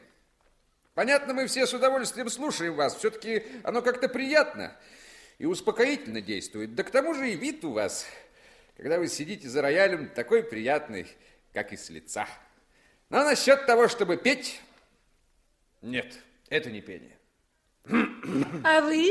Понятно, 0.95 1.33
мы 1.33 1.47
все 1.47 1.67
с 1.67 1.73
удовольствием 1.73 2.29
слушаем 2.29 2.75
вас. 2.75 2.97
Все-таки 2.97 3.45
оно 3.65 3.83
как-то 3.83 4.09
приятно 4.09 4.77
и 5.39 5.47
успокоительно 5.47 6.21
действует. 6.21 6.75
Да 6.75 6.83
к 6.83 6.91
тому 6.91 7.15
же 7.15 7.31
и 7.31 7.37
вид 7.37 7.65
у 7.65 7.73
вас, 7.73 8.07
когда 8.77 8.99
вы 8.99 9.09
сидите 9.09 9.49
за 9.49 9.63
роялем, 9.63 10.09
такой 10.11 10.43
приятный, 10.43 11.07
как 11.53 11.73
и 11.73 11.77
с 11.77 11.89
лица. 11.89 12.27
Но 13.09 13.25
насчет 13.25 13.67
того, 13.67 13.89
чтобы 13.89 14.17
петь, 14.17 14.61
нет, 15.81 16.19
это 16.49 16.71
не 16.71 16.81
пение. 16.81 17.17
А 18.65 18.81
вы 18.83 19.11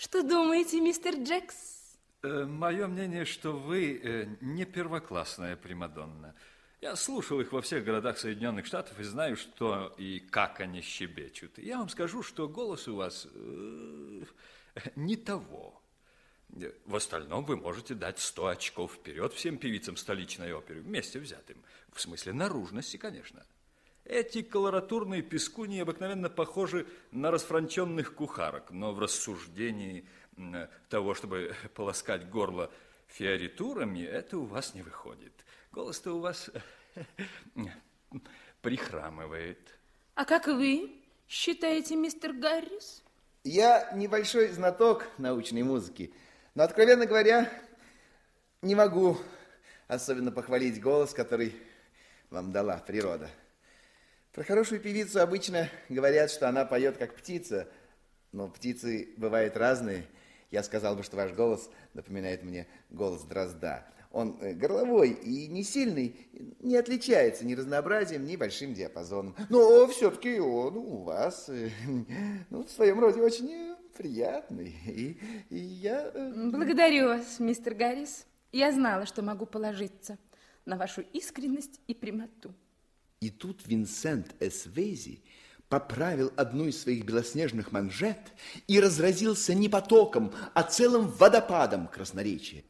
что 0.00 0.22
думаете, 0.22 0.80
мистер 0.80 1.14
Джекс? 1.14 1.54
Э, 2.22 2.44
мое 2.46 2.86
мнение, 2.86 3.26
что 3.26 3.52
вы 3.52 4.00
э, 4.02 4.26
не 4.40 4.64
первоклассная 4.64 5.56
Примадонна. 5.56 6.34
Я 6.80 6.96
слушал 6.96 7.40
их 7.40 7.52
во 7.52 7.60
всех 7.60 7.84
городах 7.84 8.18
Соединенных 8.18 8.64
Штатов 8.64 8.98
и 8.98 9.02
знаю, 9.02 9.36
что 9.36 9.94
и 9.98 10.18
как 10.18 10.60
они 10.60 10.80
щебечут. 10.80 11.58
Я 11.58 11.76
вам 11.78 11.90
скажу, 11.90 12.22
что 12.22 12.48
голос 12.48 12.88
у 12.88 12.96
вас 12.96 13.26
э, 13.30 14.24
не 14.96 15.16
того. 15.16 15.82
В 16.86 16.96
остальном 16.96 17.44
вы 17.44 17.56
можете 17.56 17.94
дать 17.94 18.18
100 18.18 18.46
очков 18.46 18.94
вперед 18.94 19.34
всем 19.34 19.58
певицам 19.58 19.96
столичной 19.96 20.54
оперы, 20.54 20.80
вместе 20.80 21.18
взятым. 21.18 21.62
В 21.92 22.00
смысле 22.00 22.32
наружности, 22.32 22.96
конечно. 22.96 23.44
Эти 24.06 24.40
колоратурные 24.40 25.20
пескуни 25.20 25.80
обыкновенно 25.80 26.30
похожи 26.30 26.86
на 27.12 27.30
расфранченных 27.30 28.14
кухарок, 28.14 28.70
но 28.70 28.92
в 28.92 28.98
рассуждении 28.98 30.06
того, 30.88 31.14
чтобы 31.14 31.54
полоскать 31.74 32.28
горло 32.30 32.70
фиоритурами, 33.08 34.00
это 34.00 34.38
у 34.38 34.44
вас 34.46 34.74
не 34.74 34.80
выходит. 34.80 35.32
Голос-то 35.72 36.14
у 36.14 36.20
вас 36.20 36.50
прихрамывает. 38.60 39.78
А 40.14 40.24
как 40.24 40.48
вы 40.48 40.90
считаете, 41.28 41.94
мистер 41.94 42.32
Гаррис? 42.32 43.04
Я 43.44 43.92
небольшой 43.94 44.48
знаток 44.48 45.06
научной 45.16 45.62
музыки, 45.62 46.12
но, 46.54 46.64
откровенно 46.64 47.06
говоря, 47.06 47.48
не 48.62 48.74
могу 48.74 49.16
особенно 49.86 50.32
похвалить 50.32 50.80
голос, 50.80 51.14
который 51.14 51.54
вам 52.30 52.50
дала 52.50 52.76
природа. 52.78 53.30
Про 54.32 54.44
хорошую 54.44 54.80
певицу 54.80 55.20
обычно 55.20 55.68
говорят, 55.88 56.30
что 56.30 56.48
она 56.48 56.64
поет 56.64 56.96
как 56.96 57.14
птица, 57.14 57.68
но 58.32 58.48
птицы 58.48 59.10
бывают 59.16 59.56
разные. 59.56 60.04
Я 60.50 60.64
сказал 60.64 60.96
бы, 60.96 61.04
что 61.04 61.16
ваш 61.16 61.32
голос 61.32 61.70
напоминает 61.94 62.42
мне 62.42 62.66
голос 62.90 63.22
дрозда. 63.22 63.86
Он 64.10 64.36
э, 64.40 64.54
горловой 64.54 65.10
и 65.10 65.46
не 65.46 65.62
сильный, 65.62 66.16
не 66.60 66.76
отличается 66.76 67.46
ни 67.46 67.54
разнообразием, 67.54 68.24
ни 68.24 68.34
большим 68.34 68.74
диапазоном. 68.74 69.36
Но 69.48 69.86
все-таки 69.86 70.40
он 70.40 70.76
у 70.76 71.02
вас 71.04 71.48
э, 71.48 71.70
ну, 72.50 72.64
в 72.64 72.70
своем 72.70 72.98
роде 72.98 73.20
очень 73.20 73.76
приятный. 73.96 74.74
И, 74.86 75.16
и 75.50 75.58
я... 75.58 76.10
Э, 76.12 76.50
Благодарю 76.50 77.08
вас, 77.08 77.38
мистер 77.38 77.74
Гаррис. 77.74 78.26
Я 78.50 78.72
знала, 78.72 79.06
что 79.06 79.22
могу 79.22 79.46
положиться 79.46 80.18
на 80.64 80.76
вашу 80.76 81.02
искренность 81.12 81.80
и 81.86 81.94
прямоту. 81.94 82.52
И 83.20 83.30
тут 83.30 83.66
Винсент 83.66 84.34
Эсвези 84.40 85.22
поправил 85.68 86.32
одну 86.36 86.66
из 86.66 86.82
своих 86.82 87.04
белоснежных 87.04 87.70
манжет 87.70 88.18
и 88.66 88.80
разразился 88.80 89.54
не 89.54 89.68
потоком, 89.68 90.32
а 90.52 90.64
целым 90.64 91.06
водопадом 91.06 91.86
красноречия. 91.86 92.64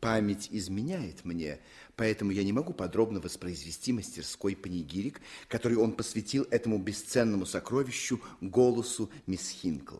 Память 0.00 0.48
изменяет 0.50 1.24
мне, 1.24 1.60
поэтому 1.96 2.30
я 2.30 2.42
не 2.44 2.52
могу 2.52 2.72
подробно 2.72 3.20
воспроизвести 3.20 3.92
мастерской 3.92 4.56
панигирик, 4.56 5.20
который 5.48 5.76
он 5.76 5.92
посвятил 5.92 6.46
этому 6.50 6.78
бесценному 6.78 7.44
сокровищу 7.44 8.20
голосу 8.40 9.10
мисс 9.26 9.50
Хинкл. 9.50 9.98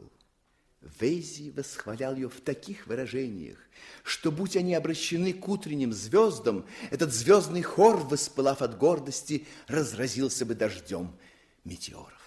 Вейзи 1.01 1.51
восхвалял 1.51 2.15
ее 2.15 2.31
в 2.31 2.41
таких 2.41 2.87
выражениях, 2.87 3.59
что, 4.03 4.33
будь 4.33 4.57
они 4.57 4.75
обращены 4.75 5.33
к 5.33 5.47
утренним 5.47 5.93
звездам, 5.93 6.65
этот 6.91 7.13
звездный 7.13 7.63
хор, 7.63 7.97
воспылав 7.97 8.63
от 8.63 8.79
гордости, 8.79 9.47
разразился 9.67 10.47
бы 10.47 10.55
дождем 10.55 11.15
метеоров. 11.65 12.26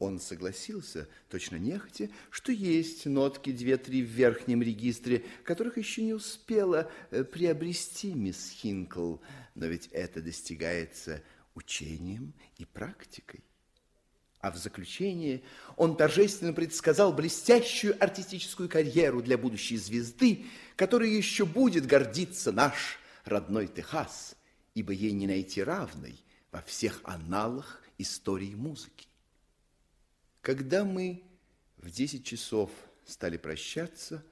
Он 0.00 0.18
согласился, 0.18 1.06
точно 1.28 1.56
нехотя, 1.56 2.08
что 2.30 2.52
есть 2.52 3.04
нотки 3.04 3.52
две-три 3.52 4.02
в 4.02 4.08
верхнем 4.08 4.62
регистре, 4.62 5.26
которых 5.44 5.76
еще 5.76 6.02
не 6.02 6.14
успела 6.14 6.90
э, 7.10 7.22
приобрести 7.22 8.14
мисс 8.14 8.50
Хинкл, 8.50 9.16
но 9.54 9.66
ведь 9.66 9.88
это 9.88 10.22
достигается 10.22 11.22
учением 11.54 12.32
и 12.56 12.64
практикой. 12.64 13.44
А 14.40 14.50
в 14.50 14.56
заключение 14.56 15.42
он 15.76 15.98
торжественно 15.98 16.54
предсказал 16.54 17.12
блестящую 17.12 18.02
артистическую 18.02 18.70
карьеру 18.70 19.20
для 19.20 19.36
будущей 19.36 19.76
звезды, 19.76 20.46
которой 20.76 21.14
еще 21.14 21.44
будет 21.44 21.84
гордиться 21.84 22.52
наш 22.52 22.98
родной 23.26 23.66
Техас, 23.66 24.34
ибо 24.74 24.94
ей 24.94 25.12
не 25.12 25.26
найти 25.26 25.62
равной 25.62 26.18
во 26.52 26.62
всех 26.62 27.02
аналах 27.04 27.82
истории 27.98 28.54
музыки. 28.54 29.09
Когда 30.40 30.84
мы 30.84 31.22
в 31.76 31.90
10 31.90 32.24
часов 32.24 32.70
стали 33.04 33.36
прощаться, 33.36 34.24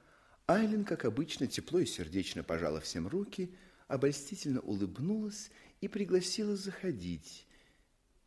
Айлин, 0.47 0.83
как 0.83 1.05
обычно, 1.05 1.45
тепло 1.45 1.79
и 1.79 1.85
сердечно 1.85 2.43
пожала 2.43 2.79
всем 2.79 3.07
руки, 3.07 3.53
обольстительно 3.87 4.59
улыбнулась 4.61 5.51
и 5.81 5.87
пригласила 5.87 6.55
заходить. 6.55 7.45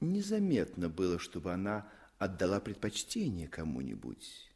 Незаметно 0.00 0.88
было, 0.88 1.18
чтобы 1.18 1.52
она 1.52 1.88
отдала 2.18 2.60
предпочтение 2.60 3.48
кому-нибудь. 3.48 4.52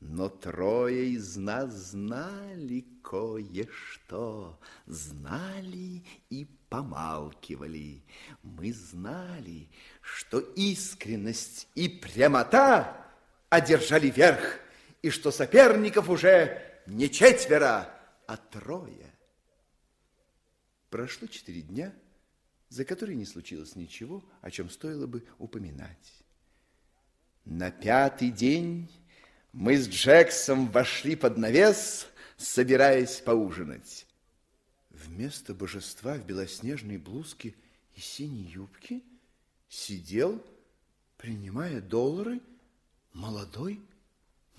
Но 0.00 0.28
трое 0.28 1.10
из 1.10 1.36
нас 1.36 1.74
знали 1.74 2.86
кое-что, 3.02 4.60
знали 4.86 6.04
и 6.30 6.46
помалкивали. 6.68 8.02
Мы 8.42 8.72
знали, 8.72 9.68
что 10.00 10.40
искренность 10.40 11.68
и 11.74 11.88
прямота 11.88 13.06
одержали 13.48 14.10
верх, 14.10 14.60
и 15.02 15.10
что 15.10 15.30
соперников 15.30 16.08
уже 16.08 16.62
не 16.86 17.10
четверо, 17.10 17.92
а 18.26 18.36
трое. 18.36 19.12
Прошло 20.90 21.28
четыре 21.28 21.62
дня, 21.62 21.94
за 22.68 22.84
которые 22.84 23.16
не 23.16 23.26
случилось 23.26 23.76
ничего, 23.76 24.24
о 24.40 24.50
чем 24.50 24.70
стоило 24.70 25.06
бы 25.06 25.26
упоминать. 25.38 26.12
На 27.44 27.70
пятый 27.70 28.30
день 28.30 28.90
мы 29.52 29.76
с 29.76 29.88
Джексом 29.88 30.68
вошли 30.70 31.16
под 31.16 31.38
навес, 31.38 32.08
собираясь 32.36 33.20
поужинать. 33.20 34.05
Вместо 35.06 35.54
божества 35.54 36.14
в 36.14 36.26
белоснежной 36.26 36.98
блузке 36.98 37.54
и 37.94 38.00
синей 38.00 38.50
юбке 38.50 39.02
сидел, 39.68 40.44
принимая 41.16 41.80
доллары, 41.80 42.40
молодой 43.12 43.80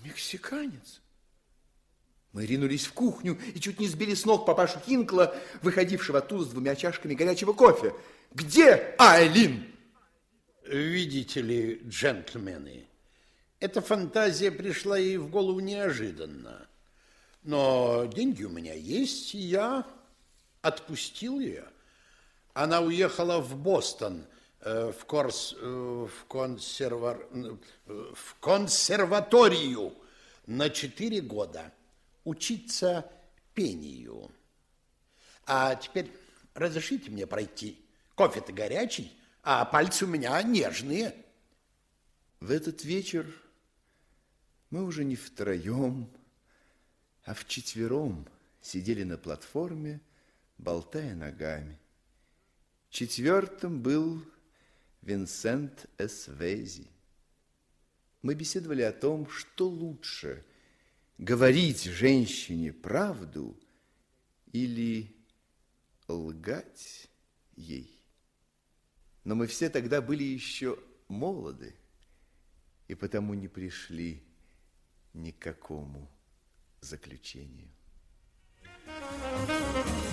мексиканец. 0.00 1.02
Мы 2.32 2.46
ринулись 2.46 2.86
в 2.86 2.92
кухню 2.92 3.38
и 3.54 3.60
чуть 3.60 3.78
не 3.78 3.88
сбили 3.88 4.14
с 4.14 4.24
ног 4.24 4.46
папашу 4.46 4.80
Хинкла, 4.80 5.36
выходившего 5.62 6.18
оттуда 6.18 6.44
с 6.44 6.48
двумя 6.48 6.76
чашками 6.76 7.14
горячего 7.14 7.52
кофе. 7.52 7.94
Где 8.32 8.94
Айлин? 8.98 9.66
Видите 10.66 11.42
ли, 11.42 11.80
джентльмены, 11.86 12.86
эта 13.60 13.80
фантазия 13.80 14.50
пришла 14.50 14.98
ей 14.98 15.18
в 15.18 15.30
голову 15.30 15.60
неожиданно. 15.60 16.68
Но 17.42 18.06
деньги 18.06 18.44
у 18.44 18.50
меня 18.50 18.74
есть, 18.74 19.34
и 19.34 19.38
я 19.38 19.86
отпустил 20.62 21.40
ее. 21.40 21.66
Она 22.54 22.80
уехала 22.80 23.40
в 23.40 23.56
Бостон, 23.56 24.26
э, 24.60 24.92
в, 24.92 25.04
корс, 25.04 25.54
э, 25.58 25.66
в, 25.66 26.26
консервар, 26.26 27.26
э, 27.32 27.56
в 28.14 28.34
консерваторию 28.40 29.94
на 30.46 30.70
четыре 30.70 31.20
года 31.20 31.72
учиться 32.24 33.10
пению. 33.54 34.30
А 35.46 35.74
теперь 35.76 36.10
разрешите 36.54 37.10
мне 37.10 37.26
пройти. 37.26 37.78
Кофе-то 38.14 38.52
горячий, 38.52 39.16
а 39.42 39.64
пальцы 39.64 40.04
у 40.04 40.08
меня 40.08 40.42
нежные. 40.42 41.14
В 42.40 42.50
этот 42.50 42.84
вечер 42.84 43.26
мы 44.70 44.84
уже 44.84 45.04
не 45.04 45.16
втроем, 45.16 46.10
а 47.24 47.34
вчетвером 47.34 48.26
сидели 48.60 49.04
на 49.04 49.16
платформе, 49.16 50.00
болтая 50.58 51.14
ногами. 51.14 51.78
Четвертым 52.90 53.82
был 53.82 54.22
Винсент 55.02 55.86
Эсвези. 55.98 56.90
Мы 58.22 58.34
беседовали 58.34 58.82
о 58.82 58.92
том, 58.92 59.28
что 59.30 59.68
лучше– 59.68 60.44
говорить 61.18 61.82
женщине 61.82 62.72
правду 62.72 63.58
или 64.52 65.14
лгать 66.06 67.10
ей. 67.56 68.00
Но 69.24 69.34
мы 69.34 69.46
все 69.46 69.68
тогда 69.68 70.00
были 70.00 70.22
еще 70.22 70.78
молоды 71.08 71.74
и 72.86 72.94
потому 72.94 73.34
не 73.34 73.48
пришли 73.48 74.22
ни 75.12 75.32
к 75.32 75.38
какому 75.38 76.08
заключению. 76.80 77.68
Thank 79.46 80.02
you. 80.02 80.07